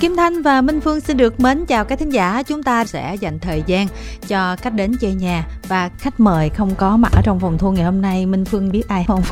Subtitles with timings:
[0.00, 2.42] Kim Thanh và Minh Phương xin được mến chào các thính giả.
[2.42, 3.86] Chúng ta sẽ dành thời gian
[4.28, 7.72] cho khách đến chơi nhà và khách mời không có mặt ở trong phòng thu
[7.72, 8.26] ngày hôm nay.
[8.26, 9.22] Minh Phương biết ai không?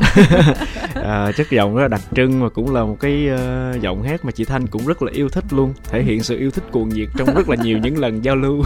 [0.94, 4.24] à, chất giọng rất là đặc trưng và cũng là một cái uh, giọng hát
[4.24, 5.74] mà chị Thanh cũng rất là yêu thích luôn.
[5.90, 8.62] Thể hiện sự yêu thích cuồng nhiệt trong rất là nhiều những lần giao lưu.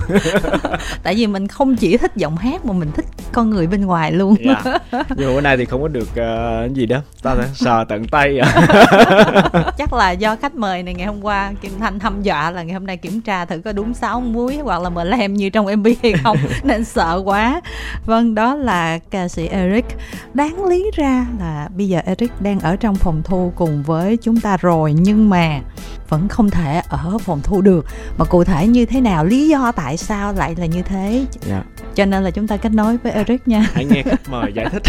[1.03, 4.13] Tại vì mình không chỉ thích giọng hát mà mình thích con người bên ngoài
[4.13, 4.37] luôn.
[4.45, 4.65] Yeah.
[4.65, 5.03] Dạ.
[5.17, 6.99] Nhưng bữa nay thì không có được uh, gì đó.
[7.23, 8.39] Ta sờ tận tay.
[8.39, 9.73] À.
[9.79, 12.63] Chắc là do khách mời này ngày hôm qua Kim Thanh anh hăm dọa là
[12.63, 15.51] ngày hôm nay kiểm tra thử có đúng sáu muối hoặc là mờ lem như
[15.51, 17.61] trong mv hay không nên sợ quá
[18.07, 19.85] vâng đó là ca sĩ eric
[20.35, 24.41] đáng lý ra là bây giờ eric đang ở trong phòng thu cùng với chúng
[24.41, 25.61] ta rồi nhưng mà
[26.09, 27.87] vẫn không thể ở phòng thu được
[28.19, 31.49] mà cụ thể như thế nào lý do tại sao lại là như thế yeah.
[31.49, 31.63] Dạ.
[31.95, 34.67] cho nên là chúng ta kết nối với eric nha hãy nghe khách mời giải
[34.73, 34.83] thích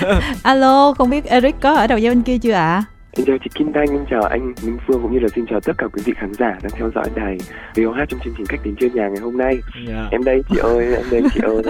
[0.42, 2.97] alo không biết eric có ở đầu dây bên kia chưa ạ à?
[3.16, 5.60] Xin chào chị Kim Thanh, xin chào anh Minh Phương cũng như là xin chào
[5.60, 7.38] tất cả quý vị khán giả đang theo dõi đài
[7.76, 9.58] VOH trong chương trình Cách đến chơi nhà ngày hôm nay.
[9.76, 9.88] Yeah.
[9.88, 10.08] Dạ.
[10.10, 11.62] Em đây chị ơi, em đây chị ơi.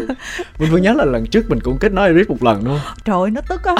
[0.58, 2.78] Minh Phương nhớ là lần trước mình cũng kết nối riết một lần không?
[3.04, 3.74] Trời ơi, nó tức á.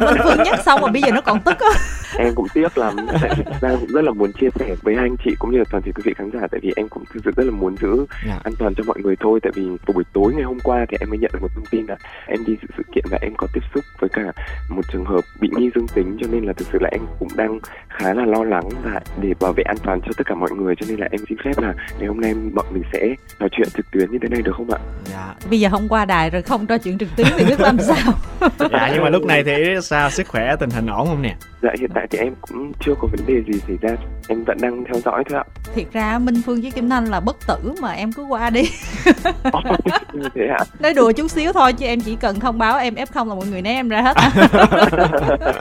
[0.00, 1.70] Minh Phương nhắc xong mà bây giờ nó còn tức á.
[2.18, 3.44] Em cũng tiếc lắm, tại vì
[3.80, 6.02] cũng rất là muốn chia sẻ với anh chị cũng như là toàn thể quý
[6.04, 8.08] vị khán giả tại vì em cũng thực sự rất là muốn giữ yeah.
[8.26, 8.40] Dạ.
[8.44, 11.10] an toàn cho mọi người thôi tại vì buổi tối ngày hôm qua thì em
[11.10, 11.96] mới nhận được một thông tin là
[12.26, 14.32] em đi sự sự kiện và em có tiếp xúc với cả
[14.68, 17.28] một trường hợp bị nghi dương tính cho nên là thực sự là em cũng
[17.36, 20.50] đang khá là lo lắng và để bảo vệ an toàn cho tất cả mọi
[20.50, 23.48] người cho nên là em xin phép là ngày hôm nay bọn mình sẽ nói
[23.52, 24.78] chuyện trực tuyến như thế này được không ạ?
[25.12, 25.34] Dạ.
[25.50, 28.12] Bây giờ không qua đài rồi không trò chuyện trực tuyến thì biết làm sao?
[28.70, 29.52] dạ nhưng mà lúc này thì
[29.82, 31.36] sao sức khỏe tình hình ổn không nè?
[31.62, 33.96] Dạ hiện tại thì em cũng chưa có vấn đề gì xảy ra
[34.28, 35.44] em vẫn đang theo dõi thôi ạ.
[35.74, 38.62] Thiệt ra Minh Phương với Kim Thanh là bất tử mà em cứ qua đi.
[40.34, 40.58] thế hả?
[40.80, 43.46] Nói đùa chút xíu thôi chứ em chỉ cần thông báo em F0 là mọi
[43.46, 44.16] người né em ra hết.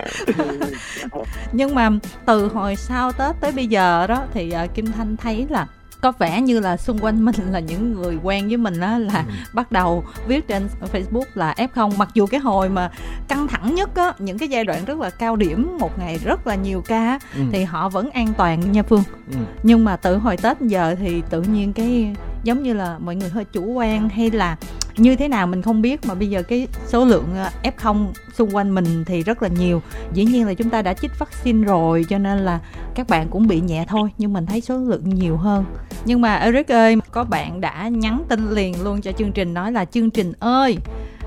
[1.52, 1.90] nhưng mà
[2.26, 5.68] từ hồi sau tết tới bây giờ đó thì uh, kim thanh thấy là
[6.06, 9.24] có vẻ như là xung quanh mình là những người quen với mình á là
[9.28, 9.34] ừ.
[9.54, 12.92] bắt đầu viết trên Facebook là F0 mặc dù cái hồi mà
[13.28, 16.48] căng thẳng nhất á những cái giai đoạn rất là cao điểm một ngày rất
[16.48, 17.42] là nhiều ca ừ.
[17.52, 19.38] thì họ vẫn an toàn nha Phương ừ.
[19.64, 23.30] nhưng mà từ hồi Tết giờ thì tự nhiên cái giống như là mọi người
[23.30, 24.58] hơi chủ quan hay là
[24.98, 28.56] như thế nào mình không biết mà bây giờ cái số lượng ờ, F0 xung
[28.56, 29.82] quanh mình thì rất là nhiều.
[30.14, 32.60] Dĩ nhiên là chúng ta đã chích vaccine rồi cho nên là
[32.96, 35.66] các bạn cũng bị nhẹ thôi nhưng mình thấy số lượng nhiều hơn.
[36.06, 39.72] Nhưng mà Eric ơi có bạn đã nhắn tin liền luôn cho chương trình nói
[39.72, 40.78] là chương trình ơi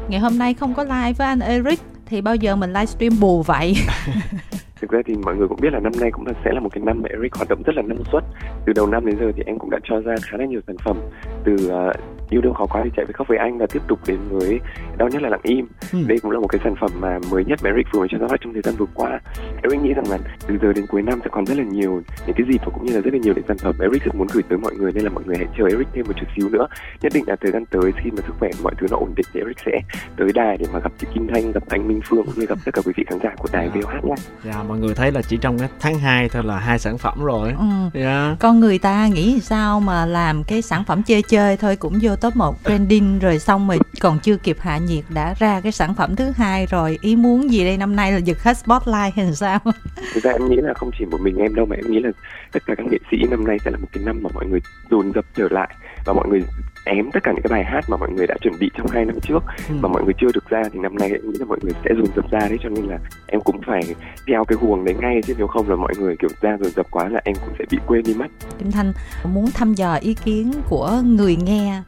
[0.09, 3.43] ngày hôm nay không có live với anh Eric thì bao giờ mình livestream bù
[3.43, 3.75] vậy?
[4.81, 6.69] Thực ra thì mọi người cũng biết là năm nay cũng là sẽ là một
[6.73, 8.25] cái năm mà Eric hoạt động rất là năng suất.
[8.67, 10.77] Từ đầu năm đến giờ thì em cũng đã cho ra khá là nhiều sản
[10.85, 10.97] phẩm.
[11.45, 11.97] Từ uh,
[12.31, 14.61] yêu đương khó quá thì chạy với khóc với anh và tiếp tục đến với
[14.99, 15.99] đau nhất là lặng im ừ.
[16.07, 18.19] đây cũng là một cái sản phẩm mà mới nhất mà Eric vừa mới cho
[18.19, 19.21] ra mắt trong thời gian vừa qua
[19.63, 22.37] Eric nghĩ rằng là từ giờ đến cuối năm sẽ còn rất là nhiều những
[22.37, 24.29] cái dịp và cũng như là rất là nhiều những sản phẩm Eric rất muốn
[24.33, 26.49] gửi tới mọi người nên là mọi người hãy chờ Eric thêm một chút xíu
[26.49, 26.67] nữa
[27.01, 29.27] nhất định là thời gian tới khi mà sức khỏe mọi thứ nó ổn định
[29.33, 29.81] thì Eric sẽ
[30.17, 32.59] tới đài để mà gặp chị Kim Thanh gặp anh Minh Phương cũng như gặp
[32.65, 33.75] tất cả quý vị khán giả của đài yeah.
[33.75, 33.81] Dạ.
[33.81, 34.15] VOH nhé.
[34.45, 37.25] Dạ, mọi người thấy là chỉ trong cái tháng 2 thôi là hai sản phẩm
[37.25, 37.55] rồi.
[37.59, 37.65] Ừ.
[37.95, 38.09] Yeah.
[38.09, 38.37] Dạ.
[38.41, 42.17] Con người ta nghĩ sao mà làm cái sản phẩm chơi chơi thôi cũng vô
[42.21, 45.95] top 1 trending rồi xong rồi còn chưa kịp hạ nhiệt đã ra cái sản
[45.95, 49.35] phẩm thứ hai rồi ý muốn gì đây năm nay là giật hết spotlight hay
[49.35, 49.59] sao?
[50.15, 52.11] Thực ra em nghĩ là không chỉ một mình em đâu mà em nghĩ là
[52.53, 54.61] tất cả các nghệ sĩ năm nay sẽ là một cái năm mà mọi người
[54.91, 55.75] dồn dập trở lại
[56.05, 56.43] và mọi người
[56.85, 59.05] ém tất cả những cái bài hát mà mọi người đã chuẩn bị trong hai
[59.05, 59.75] năm trước ừ.
[59.81, 61.91] mà mọi người chưa được ra thì năm nay em nghĩ là mọi người sẽ
[61.97, 63.83] dồn dập ra đấy cho nên là em cũng phải
[64.27, 66.87] theo cái huồng đấy ngay chứ nếu không là mọi người kiểu ra dồn dập
[66.91, 68.27] quá là em cũng sẽ bị quên đi mất
[68.59, 68.93] Kim Thanh
[69.25, 71.83] muốn thăm dò ý kiến của người nghe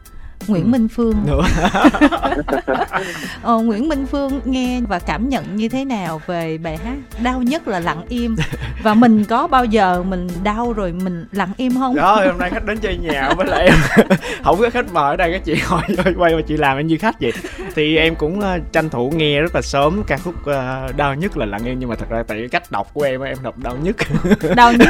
[0.47, 0.69] Nguyễn ừ.
[0.69, 1.15] Minh Phương.
[1.27, 1.43] Nữa
[3.43, 7.43] ờ, Nguyễn Minh Phương nghe và cảm nhận như thế nào về bài hát đau
[7.43, 8.37] nhất là lặng im?
[8.83, 11.97] Và mình có bao giờ mình đau rồi mình lặng im không?
[11.97, 14.07] Đó hôm nay khách đến chơi nhà với lại em.
[14.45, 15.83] Không có khách mời ở đây các chị hỏi
[16.19, 17.33] quay mà chị làm em như khách vậy.
[17.75, 21.37] Thì em cũng uh, tranh thủ nghe rất là sớm ca khúc uh, đau nhất
[21.37, 21.79] là lặng im.
[21.79, 23.97] Nhưng mà thật ra tại cái cách đọc của em em đọc đau nhất.
[24.57, 24.89] Đau nhất.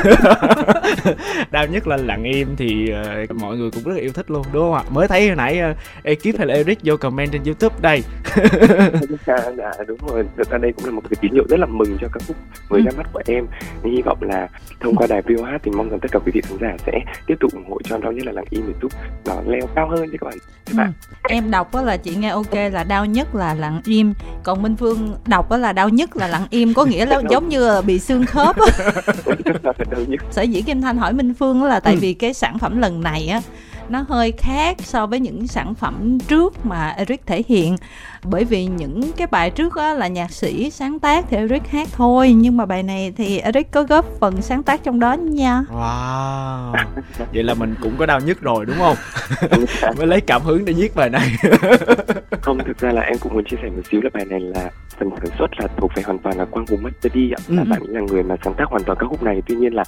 [1.50, 2.92] Đau nhất là lặng im thì
[3.24, 4.82] uh, mọi người cũng rất là yêu thích luôn đúng không ạ?
[4.90, 8.02] Mới thấy nãy uh, ekip hay là Eric vô comment trên YouTube đây.
[9.26, 10.24] Dạ, dạ đúng rồi.
[10.36, 12.36] Thực ra đây cũng là một cái tín hiệu rất là mừng cho các khúc
[12.70, 12.84] mới ừ.
[12.84, 13.46] ra mắt của em.
[13.84, 14.48] Hy vọng là
[14.80, 16.92] thông qua đài VOH thì mong rằng tất cả quý vị khán giả sẽ
[17.26, 18.92] tiếp tục ủng hộ cho đau nhất là lặng im để giúp
[19.26, 20.38] nó leo cao hơn chứ các bạn.
[20.66, 20.92] Các bạn.
[21.10, 21.28] Ừ.
[21.28, 24.14] em đọc đó là chị nghe ok là đau nhất là lặng im.
[24.42, 26.74] Còn Minh Phương đọc đó là đau nhất là lặng im.
[26.74, 28.56] Có nghĩa là giống như là bị xương khớp
[30.30, 31.98] sở dĩ Kim Thanh hỏi Minh Phương là tại ừ.
[32.00, 33.40] vì cái sản phẩm lần này á
[33.90, 37.76] nó hơi khác so với những sản phẩm trước mà Eric thể hiện
[38.24, 41.88] bởi vì những cái bài trước á là nhạc sĩ sáng tác thì Eric hát
[41.92, 45.64] thôi nhưng mà bài này thì Eric có góp phần sáng tác trong đó nha.
[45.72, 46.74] Wow.
[47.34, 48.96] Vậy là mình cũng có đau nhất rồi đúng không?
[49.96, 51.28] Mới lấy cảm hứng để viết bài này.
[52.40, 54.70] Không thực ra là em cũng muốn chia sẻ một xíu là bài này là
[54.98, 57.40] phần sản xuất là thuộc về hoàn toàn là quang hùng master đi ạ.
[57.48, 57.68] Là ừ.
[57.70, 59.42] bạn ấy là người mà sáng tác hoàn toàn các khúc này.
[59.46, 59.84] Tuy nhiên là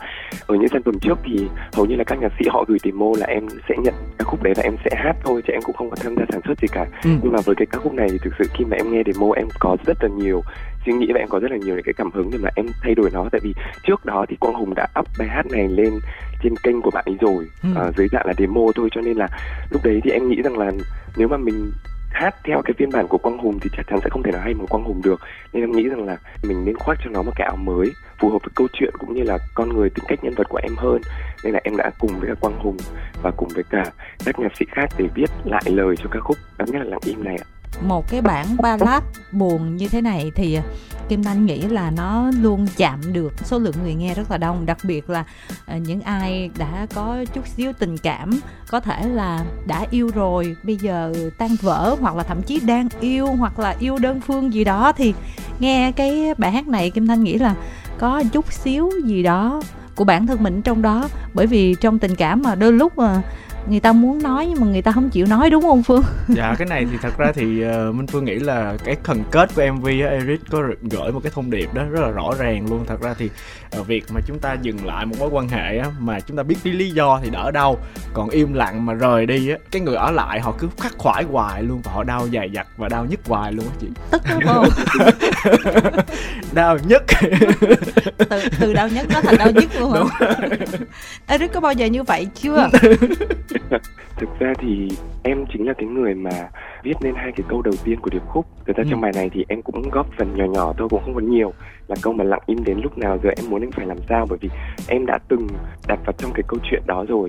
[0.46, 3.06] ở những sản phẩm trước thì hầu như là các nhạc sĩ họ gửi demo
[3.18, 5.76] là em sẽ nhận các khúc đấy và em sẽ hát thôi chứ em cũng
[5.76, 6.86] không có tham gia sản xuất gì cả.
[7.04, 7.10] Ừ.
[7.22, 9.48] nhưng mà với cái các khúc này thực sự khi mà em nghe demo em
[9.60, 10.42] có rất là nhiều
[10.86, 12.66] suy nghĩ và em có rất là nhiều những cái cảm hứng để mà em
[12.82, 13.28] thay đổi nó.
[13.32, 15.92] Tại vì trước đó thì quang hùng đã up bài hát này lên
[16.42, 17.68] trên kênh của bạn ấy rồi ừ.
[17.88, 18.88] uh, dưới dạng là demo thôi.
[18.92, 19.28] Cho nên là
[19.70, 20.70] lúc đấy thì em nghĩ rằng là
[21.16, 21.72] nếu mà mình
[22.10, 24.40] hát theo cái phiên bản của Quang Hùng thì chắc chắn sẽ không thể nào
[24.40, 25.20] hay bằng Quang Hùng được.
[25.52, 27.86] Nên em nghĩ rằng là mình nên khoác cho nó một cái áo mới
[28.18, 30.60] phù hợp với câu chuyện cũng như là con người tính cách nhân vật của
[30.62, 31.00] em hơn.
[31.44, 32.76] Nên là em đã cùng với cả Quang Hùng
[33.22, 33.84] và cùng với cả
[34.24, 36.36] các nhạc sĩ khác để viết lại lời cho ca khúc.
[36.58, 39.02] Đáng nhất là lặng im này ạ một cái bản ballad
[39.32, 40.62] buồn như thế này thì à,
[41.08, 44.66] Kim Thanh nghĩ là nó luôn chạm được số lượng người nghe rất là đông.
[44.66, 45.24] Đặc biệt là
[45.66, 48.40] à, những ai đã có chút xíu tình cảm,
[48.70, 52.88] có thể là đã yêu rồi, bây giờ tan vỡ hoặc là thậm chí đang
[53.00, 55.14] yêu hoặc là yêu đơn phương gì đó thì
[55.58, 57.54] nghe cái bài hát này Kim Thanh nghĩ là
[57.98, 59.62] có chút xíu gì đó
[59.94, 61.08] của bản thân mình trong đó.
[61.34, 63.22] Bởi vì trong tình cảm mà đôi lúc mà
[63.68, 66.02] người ta muốn nói nhưng mà người ta không chịu nói đúng không phương?
[66.28, 69.54] Dạ cái này thì thật ra thì uh, minh phương nghĩ là cái thần kết
[69.54, 72.66] của mv á eric có gửi một cái thông điệp đó rất là rõ ràng
[72.70, 72.84] luôn.
[72.86, 73.30] Thật ra thì
[73.80, 76.42] uh, việc mà chúng ta dừng lại một mối quan hệ á mà chúng ta
[76.42, 77.78] biết cái lý do thì đỡ đau.
[78.12, 81.24] Còn im lặng mà rời đi á cái người ở lại họ cứ khắc khoải
[81.24, 83.86] hoài luôn và họ đau dày dặt và đau nhất hoài luôn á chị.
[84.10, 84.68] Tức đúng không?
[86.52, 87.02] Đau nhất
[88.18, 90.36] từ từ đau nhất nó thành đau nhất luôn hả?
[91.26, 92.68] Eric có bao giờ như vậy chưa
[94.16, 94.88] thực ra thì
[95.22, 96.50] em chính là cái người mà
[96.82, 98.46] viết nên hai cái câu đầu tiên của điệp khúc.
[98.66, 98.88] Thực ra ừ.
[98.90, 101.52] trong bài này thì em cũng góp phần nhỏ nhỏ thôi cũng không còn nhiều.
[101.88, 104.26] Là câu mà lặng im đến lúc nào giờ em muốn anh phải làm sao?
[104.28, 104.50] Bởi vì
[104.88, 105.46] em đã từng
[105.88, 107.28] đặt vào trong cái câu chuyện đó rồi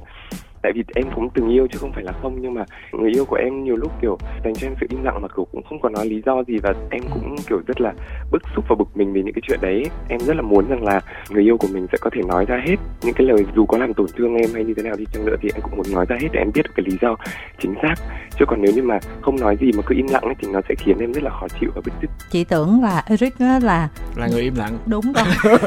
[0.63, 3.25] tại vì em cũng từng yêu chứ không phải là không nhưng mà người yêu
[3.25, 5.79] của em nhiều lúc kiểu dành cho em sự im lặng mà kiểu cũng không
[5.81, 7.93] có nói lý do gì và em cũng kiểu rất là
[8.31, 9.83] bức xúc và bực mình vì những cái chuyện đấy.
[10.09, 12.61] Em rất là muốn rằng là người yêu của mình sẽ có thể nói ra
[12.67, 15.05] hết những cái lời dù có làm tổn thương em hay như thế nào đi
[15.13, 16.97] chăng nữa thì em cũng muốn nói ra hết để em biết được cái lý
[17.01, 17.15] do
[17.59, 17.95] chính xác.
[18.39, 20.61] Chứ còn nếu như mà không nói gì mà cứ im lặng ấy, thì nó
[20.69, 22.11] sẽ khiến em rất là khó chịu và bức xúc.
[22.29, 24.77] Chị tưởng là Eric là là người im lặng.
[24.85, 25.25] Đúng rồi.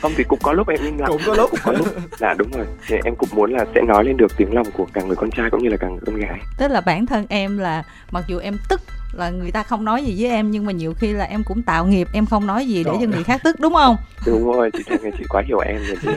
[0.00, 1.08] Không thì cũng có lúc em im lặng.
[1.08, 1.50] Cũng có lúc.
[1.50, 1.86] Cũng có lúc.
[2.18, 2.66] Dạ đúng rồi.
[2.86, 5.16] Thì em cũng muốn là sẽ sẽ nói lên được tiếng lòng của cả người
[5.16, 6.40] con trai cũng như là cả người con gái.
[6.58, 8.80] Tức là bản thân em là, mặc dù em tức
[9.12, 11.62] là người ta không nói gì với em nhưng mà nhiều khi là em cũng
[11.62, 13.96] tạo nghiệp em không nói gì để cho người khác tức đúng không?
[14.26, 16.08] Đúng rồi chị Thanh chị quá hiểu em rồi chị.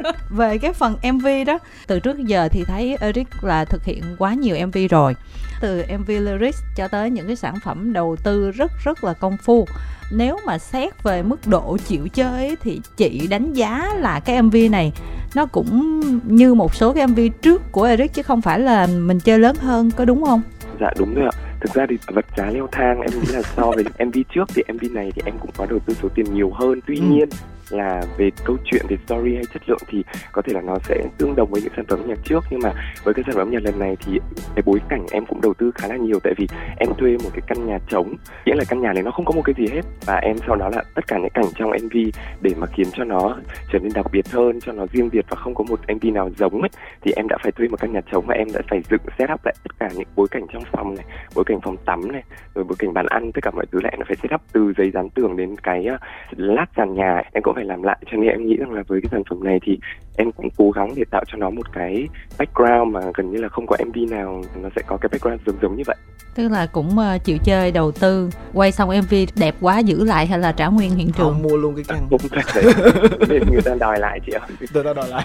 [0.30, 4.34] Về cái phần mv đó từ trước giờ thì thấy Eric là thực hiện quá
[4.34, 5.14] nhiều mv rồi.
[5.60, 9.36] Từ mv lyrics cho tới những cái sản phẩm đầu tư rất rất là công
[9.36, 9.66] phu.
[10.12, 14.56] Nếu mà xét về mức độ chịu chơi thì chị đánh giá là cái mv
[14.70, 14.92] này
[15.34, 19.20] nó cũng như một số cái mv trước của Eric chứ không phải là mình
[19.20, 20.42] chơi lớn hơn có đúng không?
[20.80, 23.70] Dạ đúng rồi ạ thực ra thì vật giá leo thang em nghĩ là so
[23.70, 26.50] với mv trước thì mv này thì em cũng có đầu tư số tiền nhiều
[26.50, 27.02] hơn tuy ừ.
[27.02, 27.28] nhiên
[27.70, 31.02] là về câu chuyện, về story hay chất lượng thì có thể là nó sẽ
[31.18, 32.44] tương đồng với những sản phẩm nhạc trước.
[32.50, 32.72] Nhưng mà
[33.04, 34.18] với cái sản phẩm nhạc lần này thì
[34.54, 36.18] cái bối cảnh em cũng đầu tư khá là nhiều.
[36.22, 36.46] Tại vì
[36.76, 38.14] em thuê một cái căn nhà trống.
[38.46, 39.82] Nghĩa là căn nhà này nó không có một cái gì hết.
[40.06, 41.96] Và em sau đó là tất cả những cảnh trong mv
[42.40, 43.36] để mà khiến cho nó
[43.72, 46.30] trở nên đặc biệt hơn, cho nó riêng biệt và không có một mv nào
[46.38, 46.70] giống ấy,
[47.02, 49.30] thì em đã phải thuê một căn nhà trống và em đã phải dựng, set
[49.32, 51.04] up lại tất cả những bối cảnh trong phòng này,
[51.34, 52.22] bối cảnh phòng tắm này,
[52.54, 54.72] rồi bối cảnh bàn ăn, tất cả mọi thứ lại nó phải set up từ
[54.76, 55.98] giấy dán tường đến cái ờ,
[56.36, 57.22] lát sàn nhà.
[57.32, 57.98] Em cũng phải làm lại.
[58.10, 59.78] Cho nên em nghĩ rằng là với cái sản phẩm này thì
[60.16, 62.08] em cũng cố gắng để tạo cho nó một cái
[62.38, 65.56] background mà gần như là không có MV nào nó sẽ có cái background giống
[65.62, 65.96] giống như vậy.
[66.34, 70.26] Tức là cũng uh, chịu chơi đầu tư quay xong MV đẹp quá giữ lại
[70.26, 71.32] hay là trả nguyên hiện trường?
[71.32, 72.08] Không, mua luôn cái căn.
[72.10, 74.40] không nên người ta đòi lại chị ạ.
[74.60, 75.24] Người ta đòi lại.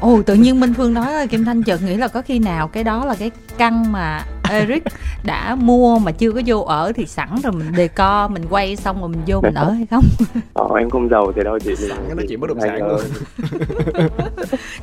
[0.00, 2.68] Ồ tự nhiên Minh Phương nói là Kim Thanh chợt nghĩ là có khi nào
[2.68, 4.82] cái đó là cái căn mà Eric
[5.24, 8.76] đã mua mà chưa có vô ở thì sẵn rồi mình đề co mình quay
[8.76, 10.04] xong rồi mình vô mình ở hay không?
[10.54, 13.00] Ờ, em không giàu thì đâu chị sẵn cái nói chuyện bất động sản luôn.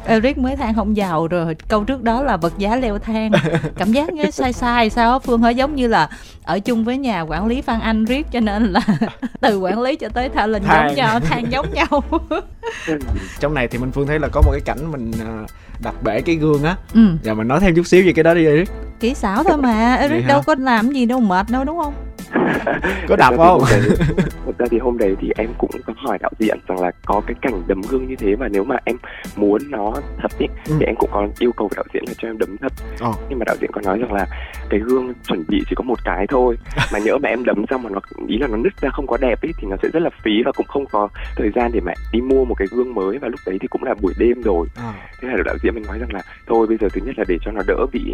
[0.06, 3.32] Eric mới than không giàu rồi câu trước đó là vật giá leo thang.
[3.78, 6.10] Cảm giác như sai sai sao Phương hơi giống như là
[6.44, 8.82] ở chung với nhà quản lý Phan Anh riết cho nên là
[9.42, 12.04] từ quản lý cho tới thợ linh giống nhau than giống nhau.
[13.40, 15.44] Trong này thì Minh Phương thấy là có một cái cảnh mình à,
[15.84, 16.76] đặt bể cái gương á.
[16.94, 17.02] Ừ.
[17.24, 18.70] và mình nói thêm chút xíu về cái đó đi Eric.
[19.00, 21.94] Kỹ xảo thôi mà Eric đâu có làm gì đâu mệt đâu đúng không
[23.08, 23.62] có đập không
[24.46, 27.22] thật ra thì hôm đấy thì em cũng có hỏi đạo diễn rằng là có
[27.28, 28.98] cái cảnh đấm gương như thế và nếu mà em
[29.36, 30.76] muốn nó thật ý, ừ.
[30.80, 32.74] thì em cũng có yêu cầu đạo diễn là cho em đấm thật
[33.10, 33.16] oh.
[33.30, 34.28] nhưng mà đạo diễn có nói rằng là
[34.70, 36.58] cái gương chuẩn bị chỉ có một cái thôi
[36.94, 39.18] mà nhỡ mà em đấm xong mà nó ý là nó nứt ra không có
[39.18, 41.80] đẹp ý thì nó sẽ rất là phí và cũng không có thời gian để
[41.80, 44.42] mà đi mua một cái gương mới và lúc đấy thì cũng là buổi đêm
[44.42, 44.96] rồi oh.
[45.22, 47.38] thế là đạo diễn mình nói rằng là thôi bây giờ thứ nhất là để
[47.42, 48.14] cho nó đỡ bị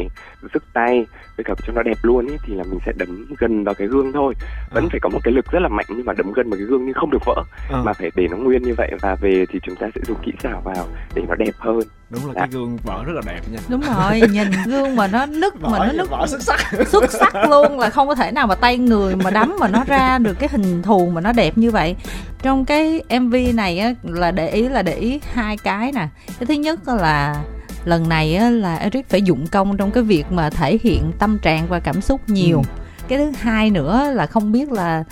[0.53, 1.05] sức tay
[1.37, 3.87] với cả cho nó đẹp luôn ý, thì là mình sẽ đấm gần vào cái
[3.87, 4.33] gương thôi
[4.71, 4.91] vẫn oh.
[4.91, 6.85] phải có một cái lực rất là mạnh nhưng mà đấm gần vào cái gương
[6.85, 7.85] nhưng không được vỡ oh.
[7.85, 10.31] mà phải để nó nguyên như vậy và về thì chúng ta sẽ dùng kỹ
[10.43, 12.41] xảo vào để nó đẹp hơn đúng là dạ.
[12.41, 15.69] cái gương vỏ rất là đẹp nha đúng rồi nhìn gương mà nó nứt vỏ
[15.69, 18.55] mà nó nứt vỏ xuất sắc xuất sắc luôn là không có thể nào mà
[18.55, 21.71] tay người mà đấm mà nó ra được cái hình thù mà nó đẹp như
[21.71, 21.95] vậy
[22.41, 26.07] trong cái mv này á là để ý là để ý hai cái nè
[26.39, 27.43] cái thứ nhất là
[27.85, 31.37] lần này á, là Eric phải dụng công trong cái việc mà thể hiện tâm
[31.37, 32.84] trạng và cảm xúc nhiều ừ.
[33.07, 35.03] Cái thứ hai nữa là không biết là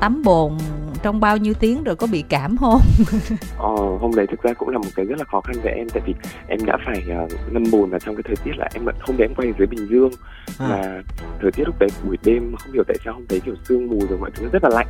[0.00, 0.58] tắm bồn
[1.02, 2.80] trong bao nhiêu tiếng rồi có bị cảm không?
[3.58, 5.88] ờ, hôm đấy thực ra cũng là một cái rất là khó khăn với em
[5.88, 6.14] tại vì
[6.48, 9.24] em đã phải uh, ngâm bồn vào trong cái thời tiết là em không để
[9.24, 10.10] em quay dưới bình dương
[10.58, 10.68] à.
[10.68, 11.02] mà
[11.40, 14.06] thời tiết lúc đấy buổi đêm không hiểu tại sao hôm đấy kiểu sương mù
[14.08, 14.86] rồi mọi thứ nó rất là lạnh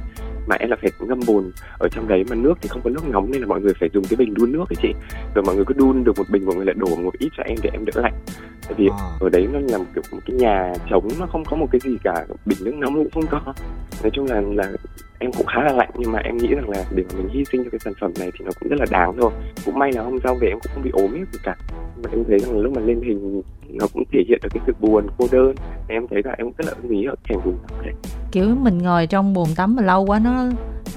[0.49, 3.09] mà em là phải ngâm bồn ở trong đấy mà nước thì không có nước
[3.09, 4.93] nóng nên là mọi người phải dùng cái bình đun nước ấy chị.
[5.35, 7.43] Rồi mọi người cứ đun được một bình mọi người lại đổ một ít cho
[7.43, 8.15] em để em đỡ lạnh.
[8.63, 8.97] Tại vì à.
[9.21, 11.81] ở đấy nó là một kiểu một cái nhà trống nó không có một cái
[11.85, 13.55] gì cả bình nước nóng cũng không có.
[14.03, 14.73] Nói chung là là
[15.19, 17.45] em cũng khá là lạnh, nhưng mà em nghĩ rằng là để mà mình hy
[17.45, 19.31] sinh cho cái sản phẩm này thì nó cũng rất là đáng thôi.
[19.65, 21.57] Cũng may là hôm sau về em cũng không bị ốm hết gì cả.
[22.03, 24.63] Mà em thấy rằng là lúc mà lên hình nó cũng thể hiện được cái
[24.67, 25.55] sự buồn, cô đơn.
[25.89, 27.95] Em thấy là em rất là ưng ý ở cảnh vùng này
[28.33, 30.47] kiểu mình ngồi trong bồn tắm mà lâu quá nó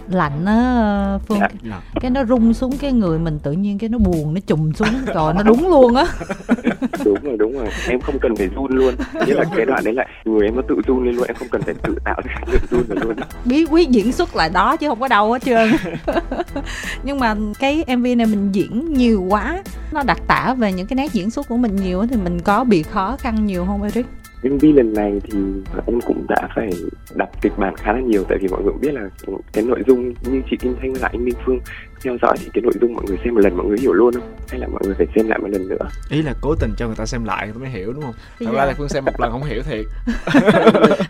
[0.10, 1.39] lạnh á phương.
[1.39, 1.81] Dạ.
[2.01, 4.89] cái nó rung xuống cái người mình tự nhiên cái nó buồn nó trùm xuống.
[5.13, 6.05] Rồi nó đúng luôn á.
[7.05, 7.67] Đúng rồi đúng rồi.
[7.88, 8.95] Em không cần phải run luôn.
[9.13, 11.48] Nghĩa là cái đoạn đấy lại người em nó tự run lên luôn em không
[11.51, 13.15] cần phải tự tạo cái run luôn.
[13.45, 15.71] Bí quyết diễn xuất lại đó chứ không có đâu hết trơn.
[17.03, 19.63] Nhưng mà cái mv này mình diễn nhiều quá.
[19.91, 22.63] Nó đặc tả về những cái nét diễn xuất của mình nhiều thì mình có
[22.63, 24.05] bị khó khăn nhiều không Eric?
[24.43, 25.39] MV lần này thì
[25.86, 26.69] em cũng đã phải
[27.15, 29.10] đọc kịch bản khá là nhiều tại vì mọi người cũng biết là
[29.53, 31.60] cái nội dung như chị Kim Thanh và anh Minh Phương
[32.03, 34.13] theo dõi thì cái nội dung mọi người xem một lần mọi người hiểu luôn
[34.13, 34.33] không?
[34.50, 35.89] Hay là mọi người phải xem lại một lần nữa?
[36.10, 38.13] Ý là cố tình cho người ta xem lại người ta mới hiểu đúng không?
[38.39, 39.86] Thật ra là phương xem một lần không hiểu thiệt.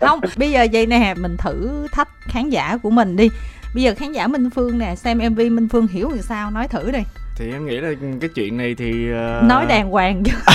[0.00, 3.28] Không bây giờ vậy nè mình thử thách khán giả của mình đi.
[3.74, 6.50] Bây giờ khán giả Minh Phương nè xem MV Minh Phương hiểu làm sao?
[6.50, 7.00] Nói thử đi
[7.42, 9.44] thì em nghĩ là cái chuyện này thì uh...
[9.44, 10.32] nói đàng hoàng chứ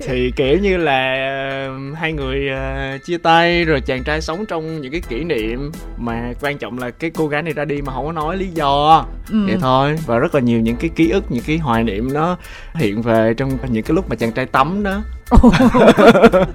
[0.00, 4.80] thì kiểu như là uh, hai người uh, chia tay rồi chàng trai sống trong
[4.80, 7.92] những cái kỷ niệm mà quan trọng là cái cô gái này ra đi mà
[7.92, 9.04] không có nói lý do.
[9.30, 9.46] Ừ.
[9.46, 9.96] vậy thôi.
[10.06, 12.36] Và rất là nhiều những cái ký ức những cái hoài niệm nó
[12.74, 15.02] hiện về trong những cái lúc mà chàng trai tắm đó.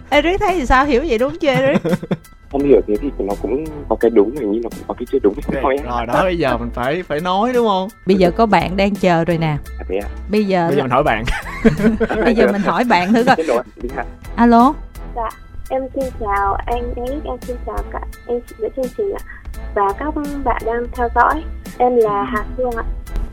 [0.10, 0.86] Eric thấy thì sao?
[0.86, 1.82] Hiểu vậy đúng chưa Eric
[2.52, 5.06] không hiểu thế thì nó cũng có cái đúng này nhưng nó cũng có cái
[5.12, 5.62] chưa đúng okay.
[5.64, 5.78] thôi.
[5.90, 7.90] rồi đó bây giờ mình phải phải nói đúng không?
[8.06, 9.58] Bây giờ có bạn đang chờ rồi nè.
[9.80, 10.08] À, à?
[10.32, 11.24] bây giờ bây giờ mình hỏi bạn.
[12.26, 13.64] Bây giờ mình hỏi bạn thử coi.
[14.36, 14.74] Alo?
[15.16, 15.30] Dạ
[15.72, 19.24] em xin chào anh ấy em xin chào cả em chị chương trình ạ.
[19.76, 21.44] Và các bạn đang theo dõi
[21.78, 22.84] em là Hà Phương ạ.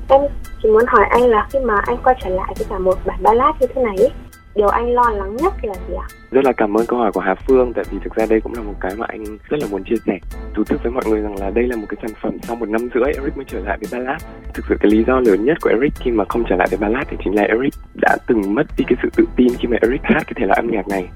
[0.08, 0.20] Em
[0.62, 3.22] chỉ muốn hỏi anh là khi mà anh quay trở lại với cả một bản
[3.22, 4.10] ballad như thế này ấy,
[4.58, 6.06] điều anh lo lắng nhất là gì ạ?
[6.30, 8.54] Rất là cảm ơn câu hỏi của Hà Phương, tại vì thực ra đây cũng
[8.54, 10.18] là một cái mà anh rất là muốn chia sẻ
[10.54, 12.68] thú thực với mọi người rằng là đây là một cái sản phẩm sau một
[12.68, 14.22] năm rưỡi Eric mới trở lại với ballad.
[14.54, 16.78] Thực sự cái lý do lớn nhất của Eric khi mà không trở lại với
[16.78, 19.76] ballad thì chính là Eric đã từng mất đi cái sự tự tin khi mà
[19.80, 21.08] Eric hát cái thể loại âm nhạc này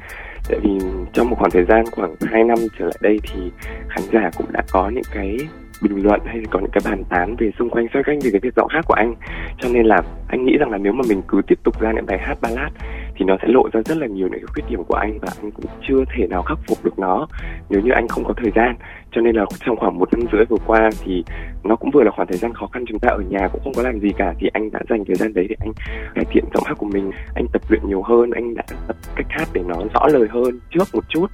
[0.48, 0.70] tại vì
[1.12, 3.40] trong một khoảng thời gian khoảng 2 năm trở lại đây thì
[3.88, 5.38] khán giả cũng đã có những cái
[5.82, 8.40] bình luận hay có những cái bàn tán về xung quanh xoay quanh về cái
[8.42, 9.14] việc giọng hát của anh
[9.58, 12.06] cho nên là anh nghĩ rằng là nếu mà mình cứ tiếp tục ra những
[12.06, 12.72] bài hát ballad
[13.22, 15.28] thì nó sẽ lộ ra rất là nhiều những cái khuyết điểm của anh và
[15.42, 17.26] anh cũng chưa thể nào khắc phục được nó
[17.70, 18.76] nếu như anh không có thời gian.
[19.12, 21.24] Cho nên là trong khoảng một năm rưỡi vừa qua thì
[21.64, 22.84] nó cũng vừa là khoảng thời gian khó khăn.
[22.88, 25.16] Chúng ta ở nhà cũng không có làm gì cả thì anh đã dành thời
[25.16, 25.72] gian đấy để anh
[26.14, 29.26] cải thiện giọng hát của mình, anh tập luyện nhiều hơn, anh đã tập cách
[29.28, 31.26] hát để nó rõ lời hơn trước một chút.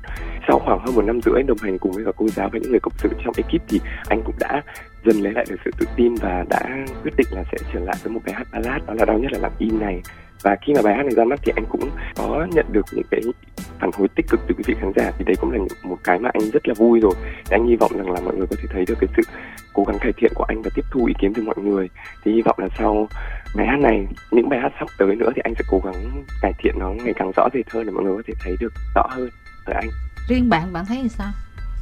[0.48, 2.70] Sau khoảng hơn một năm rưỡi đồng hành cùng với cả cô giáo và những
[2.70, 4.62] người cộng sự trong ekip thì anh cũng đã
[5.04, 6.60] dần lấy lại được sự tự tin và đã
[7.02, 8.82] quyết định là sẽ trở lại với một bài hát ballad.
[8.86, 10.00] Đó là đau nhất là làm im này
[10.42, 13.06] và khi mà bài hát này ra mắt thì anh cũng có nhận được những
[13.10, 13.20] cái
[13.78, 15.12] phản hồi tích cực từ quý vị khán giả.
[15.18, 17.12] Thì đấy cũng là một cái mà anh rất là vui rồi.
[17.44, 19.22] Thì anh hy vọng rằng là mọi người có thể thấy được cái sự
[19.72, 21.88] cố gắng cải thiện của anh và tiếp thu ý kiến từ mọi người.
[22.24, 23.08] Thì hy vọng là sau
[23.56, 26.52] bài hát này những bài hát sắp tới nữa thì anh sẽ cố gắng cải
[26.58, 29.06] thiện nó ngày càng rõ rệt hơn để mọi người có thể thấy được rõ
[29.10, 29.30] hơn
[29.64, 29.88] ở anh.
[30.28, 31.30] Riêng bạn bạn thấy như sao?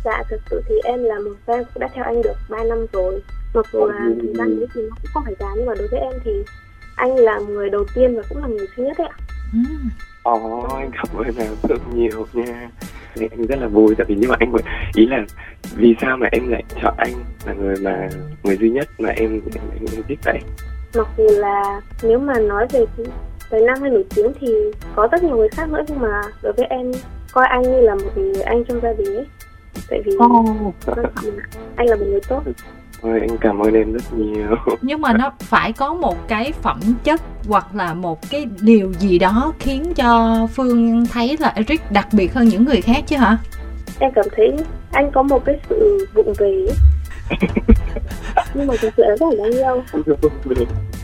[0.05, 2.87] Dạ thực sự thì em là một fan cũng đã theo anh được 3 năm
[2.93, 3.23] rồi.
[3.55, 5.89] Mặc dù là thời gian đấy thì nó cũng không phải dài nhưng mà đối
[5.89, 6.33] với em thì
[6.97, 9.17] anh là người đầu tiên và cũng là người duy nhất đấy ạ.
[10.23, 12.71] Ồ, oh, anh cảm ơn em rất nhiều nha.
[13.31, 14.53] Anh rất là vui tại vì nhưng mà anh
[14.95, 15.25] ý là
[15.77, 17.13] vì sao mà em lại chọn anh
[17.47, 18.09] là người mà
[18.43, 20.39] người duy nhất mà em em, em, em thích vậy?
[20.97, 22.87] Mặc dù là nếu mà nói về
[23.51, 24.47] tài năng hay nổi tiếng thì
[24.95, 26.93] có rất nhiều người khác nữa nhưng mà đối với em
[27.33, 29.27] coi anh như là một người anh trong gia đình ấy.
[29.91, 30.45] Tại vì Ồ,
[31.77, 32.43] anh là một người tốt
[33.03, 34.57] Ôi, anh cảm ơn em rất nhiều.
[34.83, 39.19] Nhưng mà nó phải có một cái phẩm chất hoặc là một cái điều gì
[39.19, 43.39] đó khiến cho Phương thấy là Eric đặc biệt hơn những người khác chứ hả?
[43.99, 44.57] em cảm thấy
[44.93, 46.67] anh có một cái sự vụng về
[48.55, 49.83] nhưng mà thực sự là rất là đáng yêu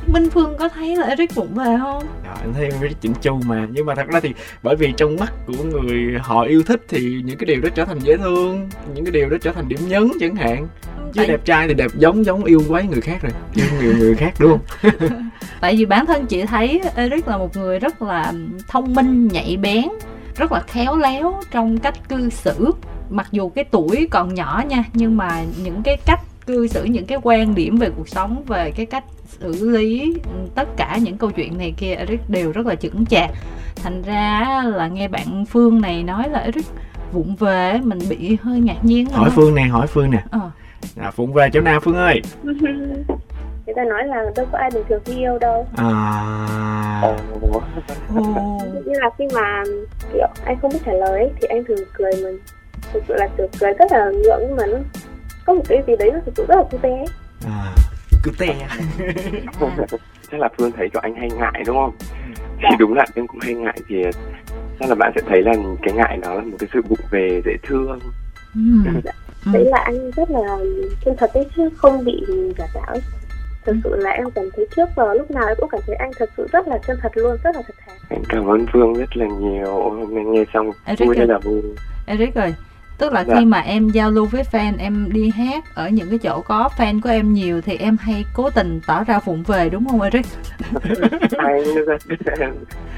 [0.06, 2.02] Minh Phương có thấy là Eric vụng về không?
[2.24, 3.66] Trời, anh thấy em rất chỉnh chu mà.
[3.70, 7.22] Nhưng mà thật ra thì bởi vì trong mắt của người họ yêu thích thì
[7.24, 9.78] những cái điều đó trở thành dễ thương những cái điều đó trở thành điểm
[9.88, 10.66] nhấn chẳng hạn
[11.16, 14.14] Tại, đẹp trai thì đẹp giống giống yêu quái người khác rồi yêu nhiều người
[14.14, 14.90] khác đúng không
[15.60, 18.32] tại vì bản thân chị thấy Eric là một người rất là
[18.68, 19.84] thông minh, nhạy bén,
[20.36, 22.70] rất là khéo léo trong cách cư xử.
[23.10, 27.06] Mặc dù cái tuổi còn nhỏ nha, nhưng mà những cái cách cư xử, những
[27.06, 30.14] cái quan điểm về cuộc sống, về cái cách xử lý
[30.54, 33.30] tất cả những câu chuyện này kia Eric đều rất là chững chạc.
[33.82, 36.66] Thành ra là nghe bạn Phương này nói là Eric
[37.12, 40.50] vụng về mình bị hơi ngạc nhiên hỏi phương nè hỏi phương nè Ờ.
[40.96, 42.22] à, phụng về chỗ nào phương ơi?
[43.66, 45.66] Người ta nói là đâu có ai bình thường khi yêu đâu.
[45.76, 47.16] À.
[48.84, 49.62] Như là khi mà
[50.12, 52.38] kiểu anh không biết trả lời ấy, thì anh thường cười mình.
[52.92, 54.78] Thực sự là kiểu cười rất là ngượng nhưng mà nó
[55.46, 57.06] có một cái gì đấy nó thực sự rất là cute ấy.
[57.46, 57.74] à.
[58.22, 58.46] Cứ te
[60.30, 61.92] chắc là phương thấy cho anh hay ngại đúng không?
[62.58, 63.96] Thì đúng là em cũng hay ngại thì
[64.80, 67.42] chắc là bạn sẽ thấy là cái ngại đó là một cái sự vụng về
[67.44, 67.98] dễ thương.
[68.54, 68.60] Ừ.
[69.46, 69.50] Ừ.
[69.54, 70.58] đấy là anh rất là
[71.04, 72.24] chân thật ấy chứ không bị
[72.58, 73.00] giả tạo ấy
[73.64, 76.10] thực sự là em cảm thấy trước giờ lúc nào em cũng cảm thấy anh
[76.18, 78.94] thật sự rất là chân thật luôn rất là thật thà em cảm ơn phương
[78.94, 81.62] rất là nhiều hôm nay nghe xong Eric vui rất là vui
[82.06, 82.54] Eric ơi
[82.98, 83.34] tức là Dạ.
[83.38, 86.68] khi mà em giao lưu với fan em đi hát ở những cái chỗ có
[86.76, 90.00] fan của em nhiều thì em hay cố tình tỏ ra vụng về đúng không
[90.00, 90.26] Eric?
[91.38, 92.54] anh em,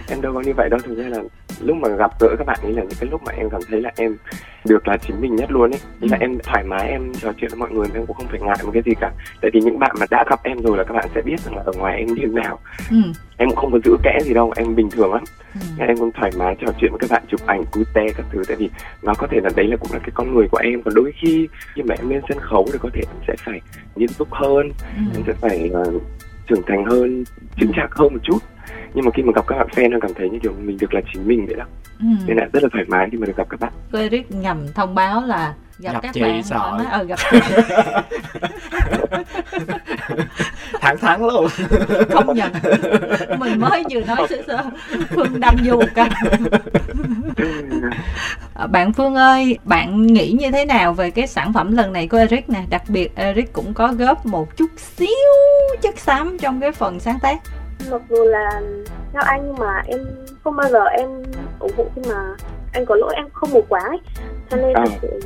[0.09, 1.19] em đâu có như vậy đâu thực ra là
[1.61, 3.81] lúc mà gặp gỡ các bạn ấy là những cái lúc mà em cảm thấy
[3.83, 4.17] là em
[4.65, 6.25] được là chính mình nhất luôn ấy là Ừ.
[6.25, 8.71] em thoải mái em trò chuyện với mọi người em cũng không phải ngại một
[8.75, 11.09] cái gì cả tại vì những bạn mà đã gặp em rồi là các bạn
[11.15, 12.59] sẽ biết rằng là ở ngoài em như thế nào
[12.91, 12.97] Ừ.
[13.37, 15.23] em cũng không có giữ kẽ gì đâu em bình thường lắm
[15.55, 15.61] ừ.
[15.79, 18.57] Em cũng thoải mái trò chuyện với các bạn chụp ảnh cute các thứ tại
[18.57, 18.71] vì
[19.03, 21.13] nó có thể là đấy là cũng là cái con người của em còn đôi
[21.23, 23.61] khi khi mà em lên sân khấu thì có thể em sẽ phải
[23.97, 25.23] nghiêm túc hơn em Ừ.
[25.27, 25.93] sẽ phải ờ,
[26.49, 27.25] trưởng thành hơn
[27.61, 28.39] chững chạc hơn một chút
[28.95, 30.95] nhưng mà khi mà gặp các bạn fan em cảm thấy như kiểu mình được
[30.95, 31.65] là chính mình vậy đó.
[32.01, 32.07] Ừ.
[32.27, 33.73] nên là rất là thoải mái khi mà được gặp các bạn.
[33.93, 36.73] Eric ngầm thông báo là gặp, Gặp các chị bạn sợ.
[36.79, 36.87] mái.
[36.91, 37.39] ờ gặp chị.
[40.81, 41.47] Thẳng thắn luôn.
[42.11, 42.53] Không nhận.
[43.39, 44.59] Mình mới vừa nói sơ sơ.
[45.15, 46.11] Phương đâm vô một cái.
[48.55, 52.09] Ờ, bạn Phương ơi bạn nghĩ như thế nào về cái sản phẩm lần này
[52.09, 52.63] của Eric nè?
[52.71, 55.09] Đặc biệt Eric cũng có góp một chút xíu
[55.83, 57.37] chất xám trong cái phần sáng tác
[57.91, 58.61] mặc dù là
[59.13, 60.01] theo anh nhưng mà em
[60.45, 61.09] không bao giờ em
[61.59, 62.37] ủng hộ khi mà
[62.73, 63.99] anh có lỗi em không mù quá ấy.
[64.51, 64.85] cho nên À.
[65.03, 65.21] sự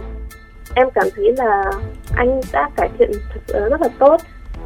[0.75, 1.73] em cảm thấy là
[2.17, 4.21] anh đã cải thiện thực sự là rất là tốt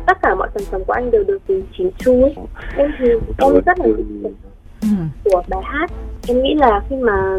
[0.06, 1.38] tất cả mọi sản phẩm của anh đều được
[1.78, 2.34] chỉnh chu ấy
[2.76, 3.86] em thì em rất là
[4.82, 4.88] ừ.
[5.24, 5.90] của bài hát
[6.28, 7.38] em nghĩ là khi mà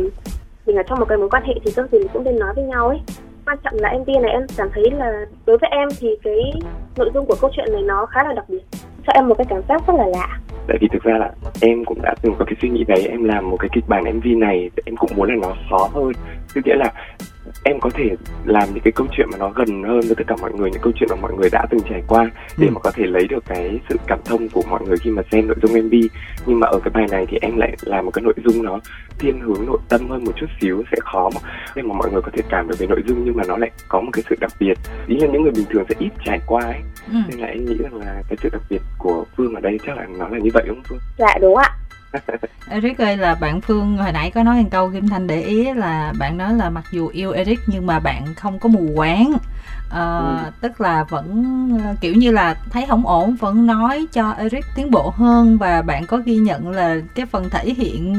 [0.66, 2.54] mình ở trong một cái mối quan hệ thì trong gì mình cũng nên nói
[2.56, 3.02] với nhau ấy
[3.46, 6.54] quan trọng là MV này em cảm thấy là đối với em thì cái
[6.96, 8.64] nội dung của câu chuyện này nó khá là đặc biệt
[9.08, 10.40] cho em một cái cảm giác rất là lạ.
[10.68, 13.24] Tại vì thực ra là em cũng đã từng có cái suy nghĩ đấy em
[13.24, 16.12] làm một cái kịch bản mv này em cũng muốn là nó khó hơn.
[16.54, 16.94] Tức nghĩa là
[17.64, 18.10] em có thể
[18.46, 20.82] làm những cái câu chuyện mà nó gần hơn với tất cả mọi người những
[20.82, 22.72] câu chuyện mà mọi người đã từng trải qua để Ừ.
[22.74, 25.48] mà có thể lấy được cái sự cảm thông của mọi người khi mà xem
[25.48, 25.94] nội dung mv
[26.46, 28.80] nhưng mà ở cái bài này thì em lại làm một cái nội dung nó
[29.20, 32.22] thiên hướng nội tâm hơn một chút xíu sẽ khó mà để mà mọi người
[32.22, 34.36] có thể cảm được về nội dung nhưng mà nó lại có một cái sự
[34.40, 34.74] đặc biệt.
[35.08, 36.80] Ý là những người bình thường sẽ ít trải qua ấy.
[37.12, 37.18] Ừ.
[37.30, 39.98] nên là em nghĩ rằng là cái sự đặc biệt của phương ở đây chắc
[39.98, 41.00] là nó là như vậy đúng không phương?
[41.18, 41.70] Dạ đúng ạ.
[42.70, 45.74] Eric ơi là bạn Phương hồi nãy có nói một câu Kim Thanh để ý
[45.74, 49.34] là bạn nói là mặc dù yêu Eric nhưng mà bạn không có mù quáng.
[49.90, 50.52] Ờ, Ừ.
[50.62, 55.10] tức là vẫn kiểu như là thấy không ổn vẫn nói cho Eric tiến bộ
[55.16, 58.14] hơn và bạn có ghi nhận là cái phần thể hiện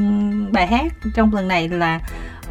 [0.51, 1.99] bài hát trong lần này là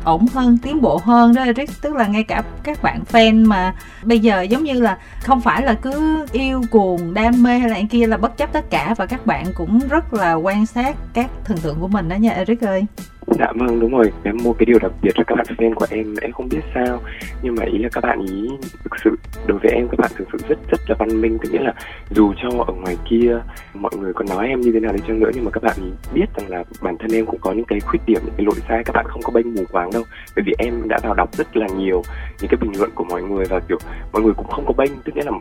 [0.05, 1.71] ổn hơn, tiến bộ hơn đó, Eric.
[1.81, 5.63] Tức là ngay cả các bạn fan mà bây giờ giống như là không phải
[5.63, 8.95] là cứ yêu cuồng, đam mê hay là anh kia là bất chấp tất cả
[8.97, 12.31] và các bạn cũng rất là quan sát các thần tượng của mình đó nha,
[12.31, 12.87] Eric ơi.
[13.27, 14.13] Dạ vâng đúng rồi.
[14.23, 16.61] Em mua cái điều đặc biệt là các bạn fan của em em không biết
[16.75, 17.01] sao.
[17.43, 18.51] Nhưng mà ý là các bạn ý
[18.85, 21.39] thực sự, đối với em các bạn thực sự rất rất là văn minh.
[21.43, 21.75] Tức nghĩa là
[22.11, 23.39] dù cho ở ngoài kia
[23.75, 25.77] mọi người có nói em như thế nào đi chăng nữa, nhưng mà các bạn
[25.85, 28.47] ý biết rằng là bản thân em cũng có những cái khuyết điểm, những cái
[28.47, 28.85] lỗi sai.
[28.85, 30.03] Các bạn không có bênh mù quáng đâu.
[30.37, 32.03] Bởi vì em đã vào đọc rất là nhiều
[32.41, 33.79] những cái bình luận của mọi người và, kiểu,
[34.13, 34.93] mọi người cũng không có bênh.
[35.05, 35.33] Tức nghĩa là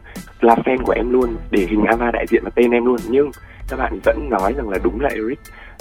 [0.41, 2.97] là fan của em luôn, để hình ava đại diện và tên em luôn.
[3.09, 3.31] Nhưng
[3.67, 5.39] các bạn vẫn nói rằng là đúng là Eric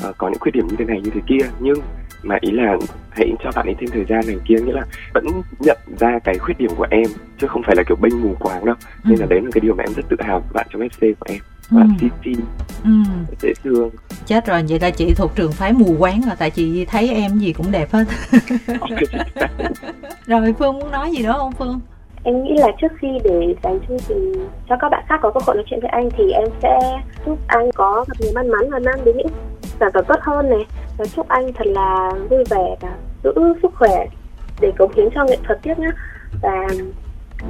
[0.09, 1.79] uh, có những khuyết điểm như thế này như thế kia nhưng
[2.23, 2.77] mà ý là
[3.11, 4.83] hãy cho bạn ấy thêm thời gian này kia nghĩa là
[5.14, 5.25] vẫn
[5.61, 7.07] nhận ra cái khuyết điểm của em
[7.38, 8.75] chứ không phải là kiểu bênh mù quáng đâu.
[9.05, 9.09] Ừ.
[9.11, 11.27] nên là đấy là cái điều mà em rất tự hào bạn trong FC của
[11.29, 11.38] em.
[11.71, 12.09] Bạn ừ.
[12.09, 12.38] CC
[12.85, 12.90] ừ.
[13.40, 13.90] dễ thương.
[14.27, 17.38] Chết rồi vậy là chị thuộc trường phái mù quáng rồi tại chị thấy em
[17.38, 18.05] gì cũng đẹp hết.
[20.27, 21.81] Rồi phương muốn nói gì nữa không phương
[22.24, 25.40] em nghĩ là trước khi để dành chương trình cho các bạn khác có cơ
[25.46, 28.70] hội nói chuyện với anh thì em sẽ chúc anh có gặp nhiều may mắn
[28.70, 29.26] và mang đến những
[29.80, 30.66] sản phẩm tốt hơn này.
[30.98, 33.32] Và chúc anh thật là vui vẻ và giữ
[33.62, 34.06] sức khỏe
[34.61, 35.90] để cống hiến cho nghệ thuật tiếp nhé
[36.42, 36.68] và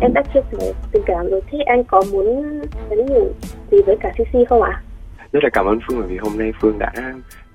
[0.01, 1.41] em đã chia sẻ tình cảm rồi.
[1.51, 3.29] Thế anh có muốn nhắn nhủ
[3.71, 4.83] gì với cả CC không ạ?
[5.33, 6.93] Rất là cảm ơn Phương bởi vì hôm nay Phương đã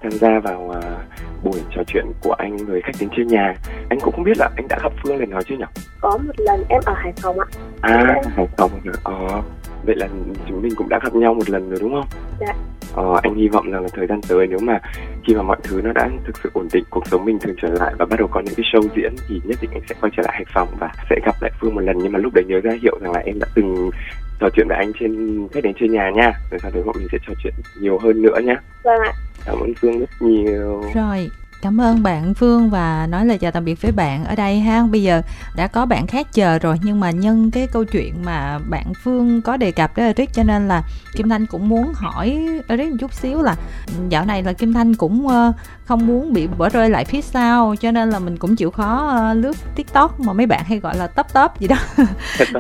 [0.02, 3.56] tham gia vào uh, buổi trò chuyện của anh người khách đến chơi nhà.
[3.90, 5.66] Anh cũng không biết là anh đã gặp phương lần nào chưa nhỉ?
[6.02, 7.46] Có một lần em ở hải phòng ạ.
[7.82, 9.42] À hải phòng rồi ờ
[9.86, 10.08] vậy là
[10.48, 12.08] chúng mình cũng đã gặp nhau một lần rồi đúng không?
[12.40, 12.54] Dạ.
[12.96, 14.80] Ờ, anh hy vọng rằng là thời gian tới nếu mà
[15.28, 17.68] khi mà mọi thứ nó đã thực sự ổn định cuộc sống mình thường trở
[17.68, 20.12] lại và bắt đầu có những cái show diễn thì nhất định anh sẽ quay
[20.18, 21.98] trở lại hải phòng và sẽ gặp lại phương một lần.
[21.98, 23.90] Nhưng mà lúc đấy nhớ ra hiệu rằng là em đã từng
[24.39, 26.32] trò chuyện với anh trên khách đến chơi nhà nha.
[26.52, 29.13] Rồi sau đấy bọn mình sẽ trò chuyện nhiều hơn nữa nhé vâng ạ.
[29.45, 30.84] Cảm ơn phương rất nhiều.
[30.95, 31.30] Rồi
[31.62, 34.84] Cảm ơn bạn Phương và nói lời chào tạm biệt với bạn ở đây ha.
[34.84, 35.22] Bây giờ
[35.56, 39.41] đã có bạn khác chờ rồi nhưng mà nhân cái câu chuyện mà bạn Phương
[39.41, 40.84] có đề cập đến Eric cho nên là
[41.15, 43.56] Kim Thanh cũng muốn hỏi Eric một chút xíu là
[44.10, 45.54] dạo này là Kim Thanh cũng ờ,
[45.86, 49.08] không muốn bị bỏ rơi lại phía sau cho nên là mình cũng chịu khó
[49.08, 51.78] ờ, lướt TikTok mà mấy bạn hay gọi là top top gì đó.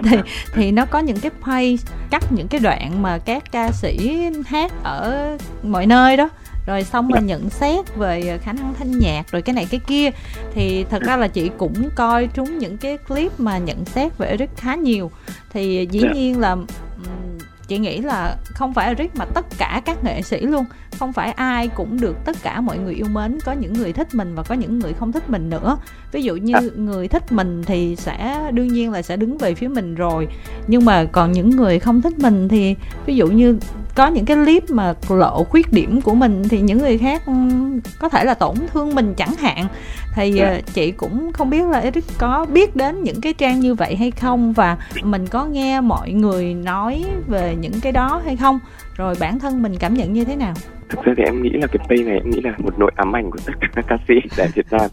[0.03, 0.17] thì
[0.53, 1.75] thì nó có những cái page
[2.09, 5.27] cắt những cái đoạn mà các ca sĩ hát ở
[5.63, 6.29] mọi nơi đó
[6.67, 10.09] rồi xong rồi nhận xét về khả năng thanh nhạc rồi cái này cái kia.
[10.53, 14.27] Thì thật ra là chị cũng coi trúng những cái clip mà nhận xét về
[14.27, 15.11] Eric khá nhiều.
[15.53, 16.09] Thì dĩ dạ.
[16.13, 16.55] nhiên là
[17.67, 20.65] chị nghĩ là không phải Eric mà tất cả các nghệ sĩ luôn.
[20.99, 24.15] Không phải ai cũng được tất cả mọi người yêu mến có những người thích
[24.15, 25.77] mình và có những người không thích mình nữa.
[26.11, 26.61] Ví dụ như à.
[26.75, 30.27] người thích mình thì sẽ đương nhiên là sẽ đứng về phía mình rồi.
[30.67, 32.75] Nhưng mà còn những người không thích mình thì
[33.05, 33.59] ví dụ như
[33.97, 37.21] có những cái clip mà lộ khuyết điểm của mình thì những người khác
[37.99, 39.65] có thể là tổn thương mình chẳng hạn
[40.15, 40.55] thì yeah.
[40.55, 40.61] Dạ.
[40.73, 44.11] chị cũng không biết là Eric có biết đến những cái trang như vậy hay
[44.11, 48.59] không và mình có nghe mọi người nói về những cái đó hay không
[48.97, 50.53] rồi bản thân mình cảm nhận như thế nào
[50.89, 53.15] thực ra thì em nghĩ là cái pay này em nghĩ là một nỗi ám
[53.15, 54.89] ảnh của tất cả các ca sĩ tại Việt Nam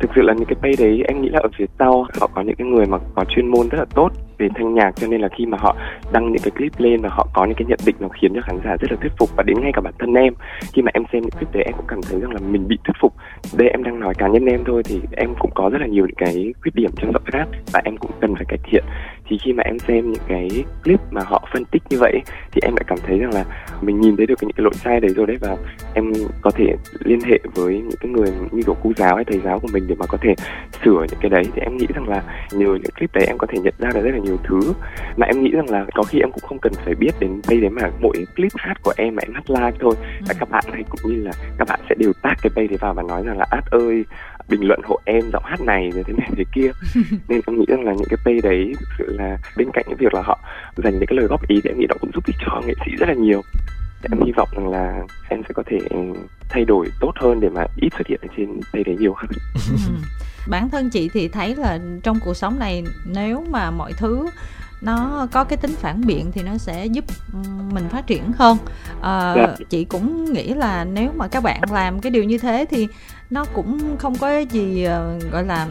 [0.00, 2.42] thực sự là những cái pay đấy em nghĩ là ở phía sau họ có
[2.42, 4.10] những cái người mà có chuyên môn rất là tốt
[4.40, 5.76] về thanh nhạc, cho nên là khi mà họ
[6.12, 8.40] đăng những cái clip lên và họ có những cái nhận định nó khiến cho
[8.40, 9.30] khán giả rất là thuyết phục.
[9.36, 10.34] Và đến ngay cả bản thân em,
[10.72, 12.78] khi mà em xem những clip đấy, em cũng cảm thấy rằng là mình bị
[12.84, 13.12] thuyết phục.
[13.56, 16.06] Đây, em đang nói cá nhân em thôi thì em cũng có rất là nhiều
[16.06, 18.84] những cái khuyết điểm trong giọng hát và em cũng cần phải cải thiện.
[19.26, 20.48] Thì khi mà em xem những cái
[20.84, 22.20] clip mà họ phân tích như vậy
[22.52, 23.44] thì em lại cảm thấy rằng là
[23.82, 25.56] mình nhìn thấy được những cái lỗi sai đấy rồi đấy và
[25.94, 26.74] em có thể
[27.04, 29.84] liên hệ với những cái người như kiểu cô giáo hay thầy giáo của mình
[29.88, 30.34] để mà có thể
[30.84, 31.42] sửa những cái đấy.
[31.54, 32.22] Thì em nghĩ rằng là
[32.52, 34.60] nhờ những clip đấy em có thể nhận ra được rất là nhiều thứ.
[35.16, 37.60] Mà em nghĩ rằng là có khi em cũng không cần phải biết đến đây
[37.60, 39.94] đấy mà mỗi clip hát của em mà em hát live thôi.
[39.98, 40.24] Ừ.
[40.28, 42.78] và các bạn hay cũng như là các bạn sẽ đều tag cái bay đấy
[42.80, 44.04] vào và nói rằng là át ơi
[44.48, 46.70] bình luận hộ em giọng hát này rồi thế này thế kia.
[47.28, 49.98] Nên em nghĩ rằng là những cái pay đấy thực sự là bên cạnh những
[49.98, 50.38] việc là họ
[50.76, 52.74] dành những cái lời góp ý thì em nghĩ nó cũng giúp ích cho nghệ
[52.86, 53.42] sĩ rất là nhiều.
[54.10, 55.78] Em hy vọng rằng là em sẽ có thể
[56.48, 59.30] thay đổi tốt hơn để mà ít xuất hiện ở trên đây đấy nhiều hơn.
[59.54, 59.92] Ừ
[60.46, 64.26] bản thân chị thì thấy là trong cuộc sống này nếu mà mọi thứ
[64.80, 67.04] nó có cái tính phản biện thì nó sẽ giúp
[67.72, 68.58] mình phát triển hơn.
[69.02, 69.34] À,
[69.70, 72.88] chị cũng nghĩ là nếu mà các bạn làm cái điều như thế thì
[73.30, 75.66] nó cũng không có gì uh, gọi là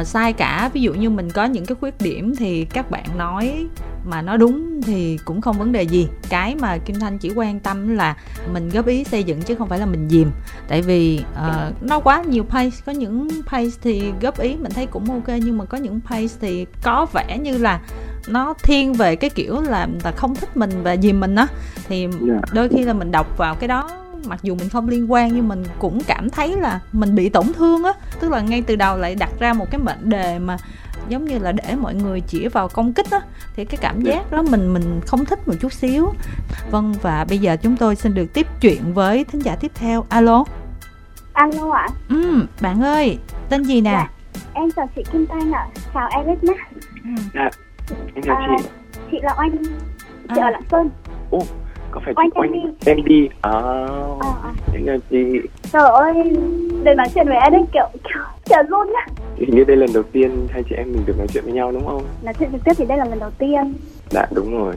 [0.00, 0.70] uh, sai cả.
[0.72, 3.66] Ví dụ như mình có những cái khuyết điểm thì các bạn nói
[4.04, 6.08] mà nó đúng thì cũng không vấn đề gì.
[6.28, 8.16] Cái mà kim thanh chỉ quan tâm là
[8.52, 10.30] mình góp ý xây dựng chứ không phải là mình dìm.
[10.68, 14.86] Tại vì uh, nó quá nhiều page có những page thì góp ý mình thấy
[14.86, 17.80] cũng ok nhưng mà có những page thì có vẻ như là
[18.28, 21.46] nó thiên về cái kiểu là là không thích mình và dìm mình á
[21.88, 22.40] thì dạ.
[22.52, 23.90] đôi khi là mình đọc vào cái đó
[24.26, 27.52] mặc dù mình không liên quan nhưng mình cũng cảm thấy là mình bị tổn
[27.52, 30.56] thương á tức là ngay từ đầu lại đặt ra một cái mệnh đề mà
[31.08, 33.20] giống như là để mọi người chỉ vào công kích á
[33.56, 36.12] thì cái cảm giác đó mình mình không thích một chút xíu
[36.70, 40.06] vâng và bây giờ chúng tôi xin được tiếp chuyện với thính giả tiếp theo
[40.08, 40.44] alo
[41.32, 41.88] Alo ạ.
[42.08, 43.90] Ừ, bạn ơi, tên gì nè?
[43.90, 44.08] Dạ.
[44.54, 45.66] Em chào chị Kim Thanh ạ.
[45.94, 46.54] Chào Eric nhé.
[47.34, 47.50] Dạ,
[48.14, 48.68] em chào À, chị.
[49.10, 49.56] Chị là Oanh.
[50.34, 50.46] Chị À.
[50.46, 50.90] ở Lạng Sơn.
[51.30, 51.38] Ồ,
[51.90, 53.28] có phải Oanh chị Oanh Candy.
[53.40, 53.50] À,
[54.20, 54.50] À, à.
[54.74, 55.40] em chào chị.
[55.72, 56.14] Trời ơi,
[56.84, 59.06] để nói chuyện với Eric kiểu kiểu chờ luôn nhá.
[59.36, 61.72] Hình như đây lần đầu tiên hai chị em mình được nói chuyện với nhau
[61.72, 62.02] đúng không?
[62.22, 63.74] Nói chuyện trực tiếp thì đây là lần đầu tiên.
[64.10, 64.74] Dạ đúng rồi.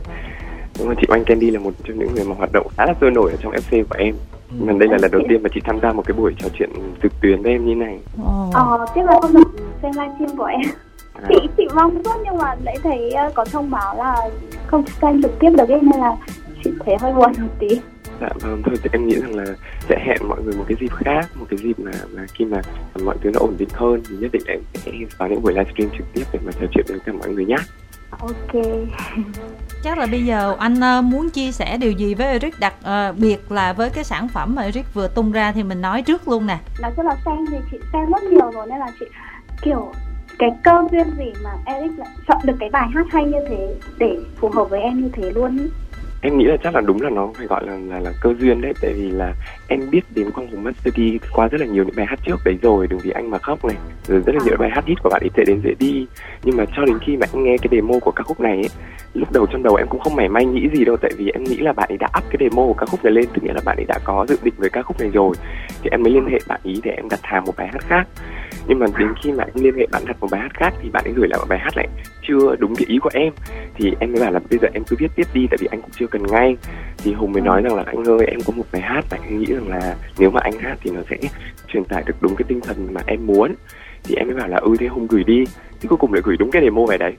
[0.79, 2.93] Đúng rồi, chị Oanh Candy là một trong những người mà hoạt động khá là
[3.01, 4.15] sôi nổi ở trong FC của em.
[4.51, 6.47] Nhưng mà đây là lần đầu tiên mà chị tham gia một cái buổi trò
[6.53, 6.69] chuyện
[7.03, 7.99] trực tuyến với em như này.
[8.25, 8.49] Ồ.
[8.53, 9.47] Ờ, tiếc là không được
[9.81, 10.61] xem livestream của em.
[11.23, 14.15] À, Chị chị mong suốt nhưng mà nãy thấy ờ, có thông báo là
[14.67, 16.15] không xem trực tiếp được ấy nên là
[16.63, 17.67] chị thấy hơi buồn một tí.
[18.21, 19.45] dạ vâng, thôi thì em nghĩ rằng là
[19.89, 22.61] sẽ hẹn mọi người một cái dịp khác, một cái dịp mà, mà khi mà
[23.03, 25.89] mọi thứ nó ổn định hơn thì nhất định em sẽ có những buổi livestream
[25.97, 27.55] trực tiếp để mà trò chuyện với cả mọi người nhé.
[28.19, 28.63] Ok.
[29.83, 33.13] Chắc là bây giờ anh ờ, muốn chia sẻ điều gì với Eric đặc ờ,
[33.17, 36.27] biệt là với cái sản phẩm mà Eric vừa tung ra thì mình nói trước
[36.27, 36.57] luôn nè.
[36.81, 39.05] nói chung là xem thì chị xem rất nhiều rồi nên là chị
[39.61, 39.91] kiểu
[40.39, 43.75] cái cơ duyên gì mà Eric lại chọn được cái bài hát hay như thế
[43.97, 45.65] để phù hợp với em như thế luôn ý.
[46.21, 48.61] em nghĩ là chắc là đúng là nó phải gọi là là, là cơ duyên
[48.61, 49.33] đấy tại vì là
[49.67, 50.99] em biết đến quang hùng master D
[51.33, 53.65] qua rất là nhiều những bài hát trước đấy rồi đừng vì anh mà khóc
[53.65, 56.07] này rồi rất là nhiều bài hát hit của bạn ấy tệ đến dễ đi.
[56.43, 58.69] Nhưng mà cho đến khi mà em nghe cái demo của ca khúc này ấy,
[59.13, 61.43] lúc đầu trong đầu em cũng không mảy may nghĩ gì đâu tại vì em
[61.43, 63.53] nghĩ là bạn ấy đã up cái demo của ca khúc này lên tức nghĩa
[63.53, 65.35] là bạn ấy đã có dự định với ca khúc này rồi.
[65.83, 68.07] Thì em mới liên hệ bạn ý để em đặt hàng một bài hát khác
[68.67, 70.89] nhưng mà đến khi mà em liên hệ bạn đặt một bài hát khác thì
[70.89, 71.87] bạn ấy gửi lại một bài hát lại
[72.27, 73.33] chưa đúng cái ý của em.
[73.75, 75.81] Thì em mới bảo là bây giờ em cứ viết tiếp đi tại vì anh
[75.81, 76.57] cũng chưa cần ngay.
[76.97, 79.39] Thì hùng mới nói rằng là anh ơi em có một bài hát và anh
[79.39, 81.17] nghĩ rằng là nếu mà anh hát thì nó sẽ
[81.67, 83.55] truyền tải được đúng cái tinh thần mà em muốn.
[84.03, 85.43] Thì em mới bảo là ừ thế hùng gửi đi.
[85.81, 87.13] Thì cuối cùng lại gửi đúng cái demo về đấy.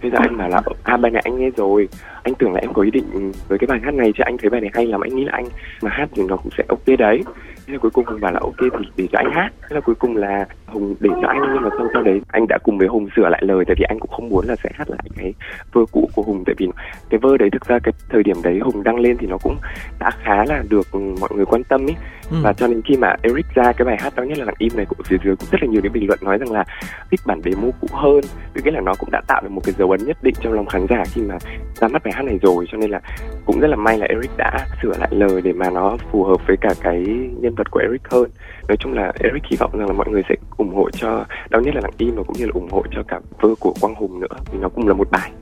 [0.00, 1.88] Thế giờ anh bảo là à bài này anh nghe rồi.
[2.22, 4.50] Anh tưởng là em có ý định với cái bài hát này chứ anh thấy
[4.50, 5.00] bài này hay lắm.
[5.00, 5.46] Anh nghĩ là anh
[5.82, 7.22] mà hát thì nó cũng sẽ ok đấy
[7.68, 9.50] thế là cuối cùng hùng bảo là ok thì để cho anh hát.
[9.62, 12.46] Thế là cuối cùng là hùng để cho anh nhưng mà sau sau đấy anh
[12.48, 14.70] đã cùng với hùng sửa lại lời tại vì anh cũng không muốn là sẽ
[14.74, 15.34] hát lại cái
[15.72, 16.42] vơ cũ của hùng.
[16.46, 16.68] Tại vì
[17.10, 19.56] cái vơ đấy thực ra cái thời điểm đấy hùng đăng lên thì nó cũng
[19.98, 20.86] đã khá là được
[21.20, 21.94] mọi người quan tâm ý.
[22.30, 22.36] Ừ.
[22.42, 24.72] và cho đến khi mà Eric ra cái bài hát đó nhất là lặng im
[24.76, 26.64] này cũng phía dưới cũng rất là nhiều những bình luận nói rằng là
[27.10, 28.20] thích bản demo cũ hơn.
[28.54, 30.52] Tức nghĩa là nó cũng đã tạo được một cái dấu ấn nhất định trong
[30.52, 31.38] lòng khán giả khi mà
[31.74, 32.66] ra mắt bài hát này rồi.
[32.72, 33.00] Cho nên là
[33.44, 36.46] cũng rất là may là Eric đã sửa lại lời để mà nó phù hợp
[36.46, 37.04] với cả cái
[37.40, 38.30] nhân vật của Eric hơn.
[38.68, 41.62] Nói chung là Eric hy vọng rằng là mọi người sẽ ủng hộ cho đau
[41.62, 43.94] nhất là lặng im và cũng như là ủng hộ cho cả vơ của Quang
[43.94, 44.36] Hùng nữa.
[44.52, 45.32] Vì nó cũng là một bài.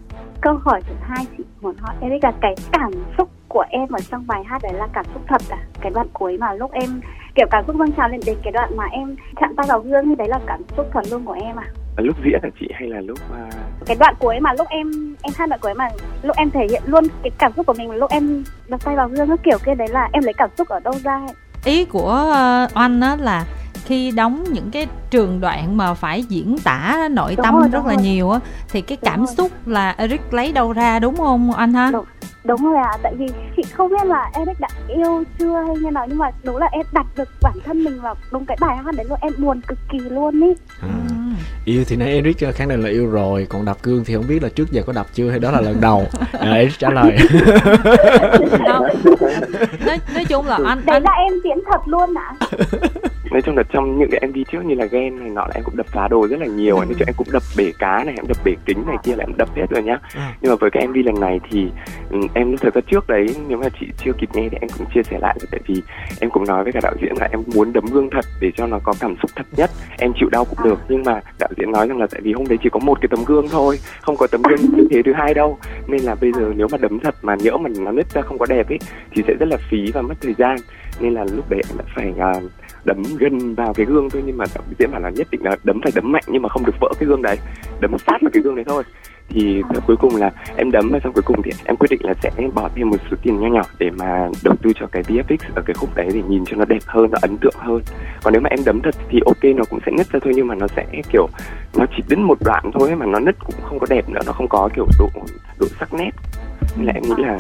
[0.41, 4.01] Câu hỏi thứ hai chị muốn hỏi Eric là cái cảm xúc của em ở
[4.11, 5.59] trong bài hát đấy là cảm xúc thật à?
[5.81, 7.01] Cái đoạn cuối mà lúc em
[7.35, 10.09] kiểu cảm xúc dâng trào lên đến cái đoạn mà em chạm tay vào gương
[10.09, 11.67] thì đấy là cảm xúc thật luôn của em à?
[11.97, 12.69] Là lúc diễn là chị?
[12.75, 13.51] Hay là lúc à,
[13.87, 15.89] cái đoạn cuối mà lúc em em hát đoạn cuối mà
[16.23, 19.09] lúc em thể hiện luôn cái cảm xúc của mình lúc em đặt tay vào
[19.09, 21.35] gương cái kiểu kia đấy là em lấy cảm xúc ở đâu ra ấy?
[21.67, 23.45] Ý của ờ, oanh á là
[23.85, 27.87] khi đóng những cái trường đoạn mà phải diễn tả nội Đúng tâm rồi, rất
[27.87, 28.03] là rồi.
[28.03, 29.35] nhiều á thì cái Đúng cảm rồi.
[29.37, 31.91] xúc là Eric lấy đâu ra đúng không anh ha?
[31.93, 32.05] Đúng.
[32.45, 33.27] đúng rồi à tại vì
[33.57, 36.67] chị không biết là Eric đã yêu chưa hay như nào nhưng mà đúng là
[36.73, 39.61] em đặt được bản thân mình vào đúng cái bài hát đấy luôn em buồn
[39.67, 40.53] cực kỳ luôn ý
[40.83, 40.89] À.
[41.65, 44.27] Yêu thì nãy Eric ờ, khẳng định là yêu rồi còn đập gương thì không
[44.29, 46.07] biết là trước giờ có đập chưa hay đó là lần đầu.
[46.33, 47.17] À, Eric trả lời.
[49.87, 52.35] Nói, nói chung là anh đấy anh là em diễn thật luôn ạ
[53.37, 55.65] nói chung là trong những cái MV trước như là ghen này nọ là em
[55.65, 56.77] cũng đập phá đồ rất là nhiều.
[56.77, 56.85] Ừ.
[56.85, 59.25] nói chung em cũng đập bể cá này em đập bể kính này kia là
[59.25, 59.99] em đập hết rồi nhá.
[60.15, 60.35] À.
[60.41, 61.69] nhưng mà với cái MV lần này thì
[62.11, 64.69] ừ, em lúc thời gian trước đấy nếu mà chị chưa kịp nghe thì em
[64.79, 65.37] cũng chia sẻ lại.
[65.51, 65.83] Tại vì
[66.21, 68.67] em cũng nói với cả đạo diễn là em muốn đấm gương thật để cho
[68.67, 69.71] nó có cảm xúc thật nhất.
[69.99, 72.47] Em chịu đau cũng được nhưng mà đạo diễn nói rằng là tại vì hôm
[72.49, 75.13] đấy chỉ có một cái tấm gương thôi không có tấm gương như thế thứ
[75.13, 75.59] hai đâu.
[75.87, 78.39] Nên là bây giờ nếu mà đấm thật mà nhỡ mà nó nứt ra không
[78.39, 78.79] có đẹp ấy
[79.11, 80.57] thì sẽ rất là phí và mất thời gian.
[81.01, 82.33] Nên là lúc đấy em đã phải à,
[82.87, 85.57] đấm gân vào cái gương thôi, nhưng mà đạo diễn bảo là nhất định là
[85.65, 87.37] đấm phải đấm mạnh nhưng mà không được vỡ cái gương đấy.
[87.81, 88.83] Đấm sát vào cái gương đấy thôi.
[89.29, 92.15] Thì cuối cùng là em đấm và xong cuối cùng thì em quyết định là
[92.23, 95.37] sẽ bỏ thêm một số tiền nho nhỏ để mà đầu tư cho cái VFX
[95.55, 97.83] ở cái khúc đấy để nhìn cho nó đẹp hơn, nó ấn tượng hơn.
[98.23, 100.47] Còn nếu mà em đấm thật thì ok, nó cũng sẽ nứt ra thôi, nhưng
[100.47, 101.29] mà nó sẽ, kiểu,
[101.75, 104.33] nó chỉ đến một đoạn thôi mà nó nứt cũng không có đẹp nữa, nó
[104.33, 105.09] không có, kiểu, độ
[105.59, 106.11] độ sắc nét.
[106.77, 107.39] Nên là em nghĩ là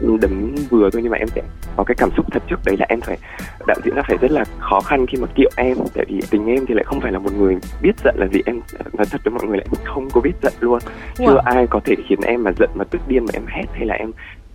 [0.00, 1.42] đấm vừa thôi nhưng mà em sẽ
[1.76, 3.18] có cái cảm xúc thật trước đấy là em phải
[3.66, 5.76] đạo diễn là phải rất là khó khăn khi mà kiệu em.
[5.94, 8.40] Tại vì tình em thì lại không phải là một người biết giận là gì.
[8.46, 8.60] Em
[8.92, 10.78] nói thật với mọi người là em không có biết giận luôn.
[11.14, 11.36] Chưa Wow.
[11.38, 13.94] ai có thể khiến em mà giận mà tức điên mà em hét hay là
[13.94, 14.10] em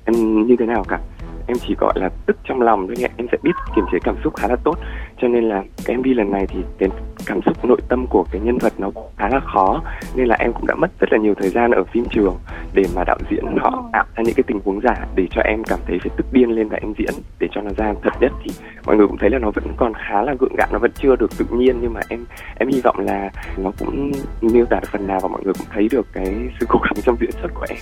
[0.05, 0.99] em như thế nào cả
[1.47, 3.07] em chỉ gọi là tức trong lòng thôi nhé.
[3.17, 4.77] Em sẽ biết kiềm chế cảm xúc khá là tốt.
[5.21, 6.89] Cho nên là cái MV lần này thì cái
[7.25, 9.81] cảm xúc nội tâm của cái nhân vật nó khá là khó.
[10.15, 12.35] Nên là em cũng đã mất rất là nhiều thời gian ở phim trường
[12.73, 15.63] để mà đạo diễn họ tạo ra những cái tình huống giả để cho em
[15.63, 18.31] cảm thấy phải tức điên lên và em diễn để cho nó ra thật nhất.
[18.43, 18.51] Thì
[18.85, 21.15] mọi người cũng thấy là nó vẫn còn khá là gượng gạo nó vẫn chưa
[21.15, 21.79] được tự nhiên.
[21.81, 22.25] Nhưng mà em
[22.55, 25.67] em hy vọng là nó cũng miêu tả được phần nào và mọi người cũng
[25.73, 27.77] thấy được cái sự cố gắng trong diễn xuất của em.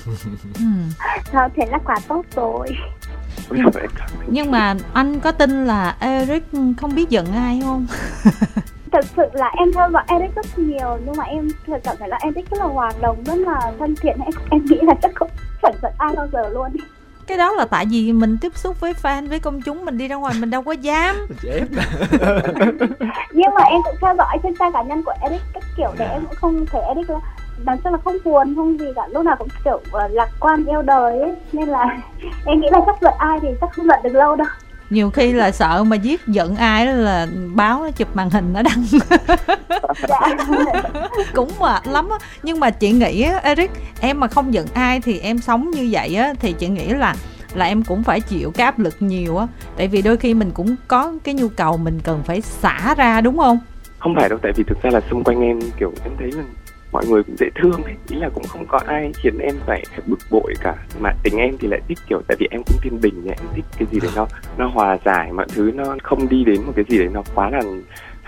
[0.59, 0.65] Ừ.
[1.55, 2.67] Thế là quá tốt rồi
[3.55, 3.83] Nhưng- ơn.
[4.27, 6.43] nhưng mà anh có tin là Eric
[6.77, 7.87] không biết giận ai không?
[8.91, 12.09] Thật sự là em theo dõi Eric rất nhiều nhưng mà em thật cảm thấy
[12.09, 14.17] là Eric rất là hòa đồng rất là thân thiện.
[14.19, 15.29] Em em nghĩ là chắc không
[15.61, 16.69] chẳng giận ai bao giờ luôn.
[17.27, 20.07] Cái đó là tại vì mình tiếp xúc với fan với công chúng mình đi
[20.07, 21.15] ra ngoài mình đâu có dám.
[23.31, 26.05] Nhưng mà em cũng theo dõi trên trang cá nhân của Eric các kiểu để
[26.07, 27.19] em cũng không thấy Eric là
[27.65, 29.01] nói chung là không buồn không gì cả.
[29.11, 31.31] Lúc nào cũng kiểu ờ, lạc quan yêu đời ấy.
[31.51, 31.85] Nên là
[32.45, 34.47] em nghĩ là chắc giận ai thì chắc không giận được lâu đâu.
[34.89, 38.53] Nhiều khi là sợ mà giết giận ai đó là báo nó chụp màn hình
[38.53, 38.85] nó đăng.
[40.07, 40.19] Dạ.
[41.33, 42.17] Cũng mệt lắm á.
[42.43, 43.71] Nhưng mà chị nghĩ á Eric
[44.01, 47.15] em mà không giận ai thì em sống như vậy á thì chị nghĩ là
[47.53, 49.47] là em cũng phải chịu cái áp lực nhiều á.
[49.77, 53.21] Tại vì đôi khi mình cũng có cái nhu cầu mình cần phải xả ra
[53.21, 53.59] đúng không?
[53.99, 56.43] Không phải đâu tại vì thực ra là xung quanh em kiểu em thấy là
[56.91, 57.93] mọi người cũng dễ thương ấy.
[58.09, 60.75] Ý là cũng không có ai khiến em phải bực bội cả.
[60.99, 63.47] Mà tính em thì lại thích kiểu tại vì em cũng thiên bình ấy, em
[63.55, 64.27] thích cái gì đấy nó
[64.57, 67.49] nó hòa giải mọi thứ nó không đi đến một cái gì đấy nó quá
[67.49, 67.61] là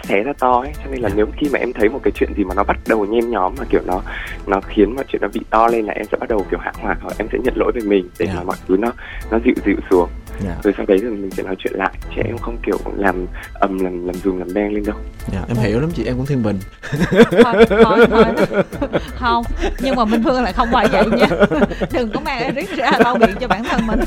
[0.04, 0.72] xé ra to ấy.
[0.84, 2.78] Cho nên là nếu khi mà em thấy một cái chuyện gì mà nó bắt
[2.88, 4.02] đầu nhen nhóm mà kiểu nó
[4.48, 6.72] nó khiến mọi chuyện nó bị to lên là em sẽ bắt đầu kiểu hạ
[6.82, 8.34] hỏa hoặc em sẽ nhận lỗi về mình để Dạ.
[8.36, 8.92] mà mọi thứ nó
[9.32, 10.10] nó dịu dịu xuống.
[10.44, 10.56] Dạ.
[10.64, 11.92] Rồi sau đấy thì mình sẽ nói chuyện lại.
[12.16, 14.96] Chứ em không kiểu làm ầm làm làm dùng làm beng lên đâu.
[15.34, 16.60] Dạ em hiểu lắm chị em cũng thiên bình.
[17.44, 18.26] Thôi thôi thôi.
[19.20, 19.44] Không
[19.80, 21.28] nhưng mà minh phương lại không phải vậy nha.
[21.92, 24.00] Đừng có mang Eric ra bao biện cho bản thân mình.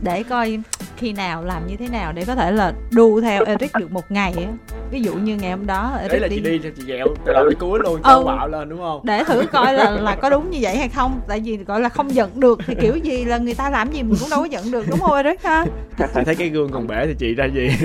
[0.00, 0.58] Để coi
[1.00, 4.10] khi nào làm như thế nào để có thể là đu theo Eric được một
[4.10, 4.52] ngày á?
[4.90, 7.06] Ví dụ như ngày hôm đó đấy Eric là đi, chị đi cho chị ghẹo
[7.26, 8.00] từ đầu đến cuối luôn Ừ.
[8.04, 9.00] cho bạo lên đúng không?
[9.04, 11.20] Để thử coi là là có đúng như vậy hay không.
[11.28, 14.02] Tại vì gọi là không giận được thì kiểu gì là người ta làm gì
[14.02, 15.64] mình cũng đâu có giận được đúng không Eric ha?
[15.98, 17.70] Chị thấy cái gương còn bể thì chị ra gì?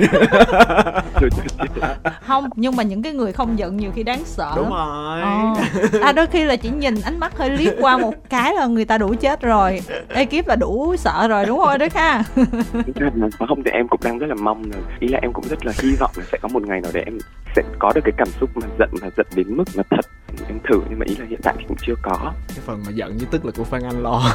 [2.26, 4.52] Không nhưng mà những cái người không giận nhiều khi đáng sợ.
[4.56, 5.20] Đúng rồi.
[5.20, 5.54] Ờ.
[6.02, 8.84] à đôi khi là chỉ nhìn ánh mắt hơi liếc qua một cái là người
[8.84, 9.80] ta đủ chết rồi.
[10.08, 12.22] Ekip là đủ sợ rồi đúng không Eric ha
[13.14, 15.66] Là không thì em cũng đang rất là mong là ý là em cũng rất
[15.66, 17.18] là hy vọng là sẽ có một ngày nào để em
[17.56, 20.06] sẽ có được cái cảm xúc mà giận mà giận đến mức mà thật.
[20.48, 22.32] Em thử nhưng mà ý là hiện tại thì cũng chưa có.
[22.48, 24.22] Cái phần mà giận với tức là của phan anh lo.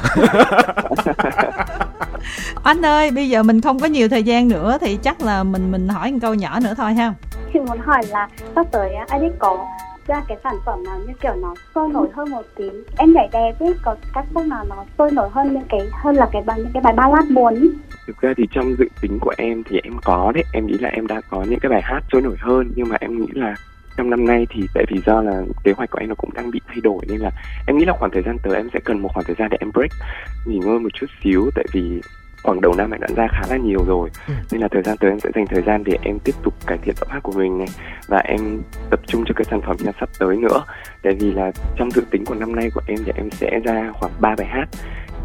[2.64, 5.72] Anh ơi bây giờ mình không có nhiều thời gian nữa thì chắc là mình
[5.72, 7.14] mình hỏi một câu nhỏ nữa thôi ha.
[7.54, 9.68] Chị muốn hỏi là sắp tới á, Eric có
[10.08, 12.70] ra cái sản phẩm nào như kiểu nó sôi nổi hơn một tí.
[12.98, 16.16] Em nhảy đẹp ấy có các khúc nào nó sôi nổi hơn những cái, hơn
[16.16, 17.70] là cái bài, những cái bài ballad buồn ý.
[18.08, 20.44] thực ra thì trong dự tính của em thì em có đấy.
[20.54, 22.72] Em nghĩ là em đã có những cái bài hát sôi nổi hơn.
[22.76, 23.56] Nhưng mà em nghĩ là
[23.98, 26.52] trong năm nay thì, tại vì do là kế hoạch của em nó cũng đang
[26.52, 27.32] bị thay đổi nên là
[27.68, 29.58] em nghĩ là khoảng thời gian tới em sẽ cần một khoảng thời gian để
[29.60, 29.92] em break,
[30.46, 31.50] nghỉ ngơi một chút xíu.
[31.56, 32.02] Tại vì
[32.44, 34.10] khoảng đầu năm em đã ra khá là nhiều rồi.
[34.28, 34.34] Ừ.
[34.52, 36.78] nên là thời gian tới em sẽ dành thời gian để em tiếp tục cải
[36.78, 37.68] thiện giọng hát của mình này.
[38.08, 40.64] Và em tập trung cho cái sản phẩm nhà sắp tới nữa.
[41.04, 43.92] Tại vì là trong dự tính của năm nay của em thì em sẽ ra
[43.94, 44.66] khoảng 3 bài hát.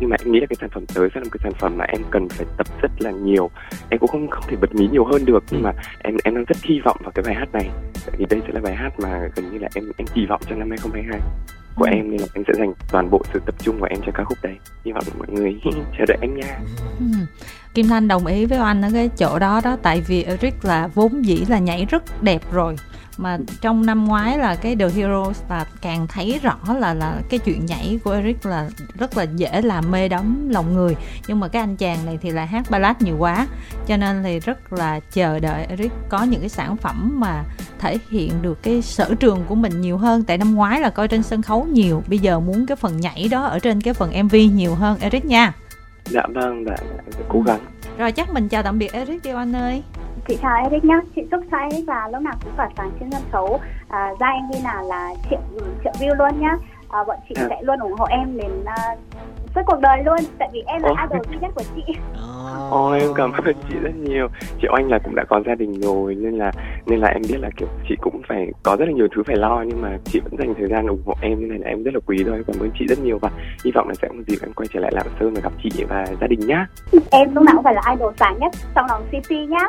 [0.00, 1.76] Nhưng mà em nghĩ là cái sản phẩm tới sẽ là một cái sản phẩm
[1.76, 3.50] mà em cần phải tập rất là nhiều.
[3.88, 5.44] Em cũng không không thể bật mí nhiều hơn được.
[5.50, 7.70] Nhưng mà em em đang rất hy vọng vào cái bài hát này.
[8.07, 10.40] Tại vì đây sẽ là bài hát mà gần như là em em kỳ vọng
[10.48, 11.20] cho năm 2022
[11.77, 11.91] của Ừ.
[11.97, 14.25] em nên là em sẽ dành toàn bộ sự tập trung của em cho ca
[14.25, 15.57] khúc đấy hy vọng mọi người
[15.99, 16.59] chờ đợi em nha
[17.01, 17.07] Ừ.
[17.75, 20.89] Kim Thanh đồng ý với anh ở cái chỗ đó đó tại vì Eric là
[20.95, 22.77] vốn dĩ là nhảy rất đẹp rồi
[23.16, 27.38] mà trong năm ngoái là cái The Heroes là càng thấy rõ là là cái
[27.38, 30.96] chuyện nhảy của Eric là rất là dễ làm mê đắm lòng người.
[31.29, 33.46] Nhưng mà cái anh chàng này thì lại hát ballad nhiều quá
[33.87, 37.44] cho nên thì rất là chờ đợi Eric có những cái sản phẩm mà
[37.79, 40.24] thể hiện được cái sở trường của mình nhiều hơn.
[40.24, 43.29] Tại năm ngoái là coi trên sân khấu nhiều bây giờ muốn cái phần nhảy
[43.31, 45.52] đó ở trên cái phần MV nhiều hơn Eric nha.
[46.05, 46.76] Dạ vâng dạ,
[47.29, 47.61] cố gắng.
[47.98, 49.83] Rồi chắc mình chào tạm biệt Eric đi anh ơi
[50.29, 51.01] chị chào Eric nhá.
[51.17, 53.61] Chị chúc cho Eric là lúc nào cũng tỏa sáng trên sân khấu.
[53.89, 55.39] À, ra MV nào là triệu
[55.85, 56.57] triệu view luôn nhá.
[56.91, 57.47] À, bọn chị À.
[57.51, 58.97] sẽ luôn ủng hộ em đến à,
[59.55, 60.17] suốt cuộc đời luôn.
[60.39, 60.95] Tại vì em là Ồ.
[61.11, 61.83] idol duy nhất của chị.
[62.71, 64.29] Ôi em cảm ơn chị rất nhiều.
[64.62, 66.53] Chị Oanh là cũng đã có gia đình rồi Nên là
[66.87, 69.37] nên là em biết là kiểu chị cũng phải Có rất là nhiều thứ phải
[69.37, 71.83] lo Nhưng mà chị vẫn dành thời gian ủng hộ em Như này là em
[71.83, 72.43] rất là quý thôi.
[72.47, 73.31] Cảm ơn chị rất nhiều Và
[73.65, 75.85] hy vọng là sẽ một dịp em quay trở lại Lạng Sơn Và gặp chị
[75.89, 76.67] và gia đình nhá.
[77.11, 79.67] Em lúc nào cũng phải là idol sáng nhất trong lòng City nhá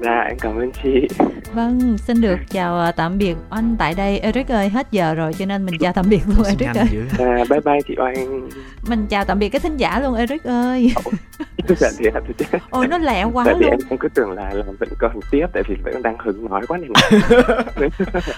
[0.00, 1.08] Dạ em cảm ơn chị.
[1.54, 4.18] Vâng, xin được chào à, tạm biệt anh tại đây.
[4.18, 6.86] Eric ơi, hết giờ rồi cho nên mình chào tạm biệt luôn Eric ơi.
[7.18, 8.48] Dạ bye bye chị Oanh.
[8.88, 10.92] Mình chào tạm biệt cái thính giả luôn Eric ơi.
[11.68, 13.70] dạ dạ thì ôi nó lẹ quá tại vì luôn.
[13.70, 16.66] em em cứ tưởng là là vẫn còn tiếp tại vì vẫn đang hứng nói
[16.68, 16.92] quá nên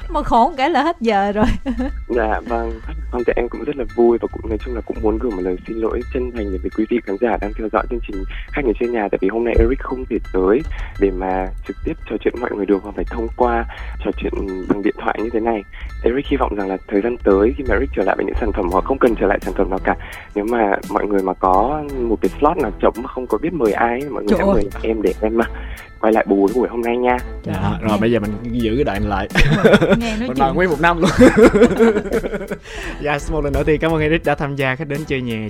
[0.09, 1.47] mà khổ cái là hết giờ rồi.
[2.09, 2.80] Dạ vâng.
[3.12, 5.30] Vâng thì em cũng rất là vui và cũng nói chung là cũng muốn gửi
[5.30, 7.86] một lời xin lỗi chân thành đến với quý vị khán giả đang theo dõi
[7.91, 10.61] chương trình khách người trên nhà tại vì hôm nay Eric không thể tới
[11.01, 13.64] để mà trực tiếp trò chuyện mọi người được mà phải thông qua
[14.05, 14.32] trò chuyện
[14.68, 15.62] bằng điện thoại như thế này.
[16.03, 18.36] Eric hy vọng rằng là thời gian tới khi mà Eric trở lại với những
[18.40, 19.96] sản phẩm hoặc không cần trở lại sản phẩm nào cả
[20.34, 23.53] nếu mà mọi người mà có một cái slot nào trống mà không có biết
[23.53, 24.55] mời ai mọi người Trời sẽ ơi.
[24.55, 25.44] mời em để em mà
[26.00, 27.16] quay lại bù cái buổi hôm nay nha.
[27.42, 27.78] Dạ.
[27.88, 29.28] Rồi bây giờ mình giữ cái đoạn lại.
[29.98, 31.11] Nghe nói mình nói chuyện nguyên một năm luôn.
[33.03, 35.48] Dạ một lần nữa thì cảm ơn Eric đã tham gia khách đến chơi nhà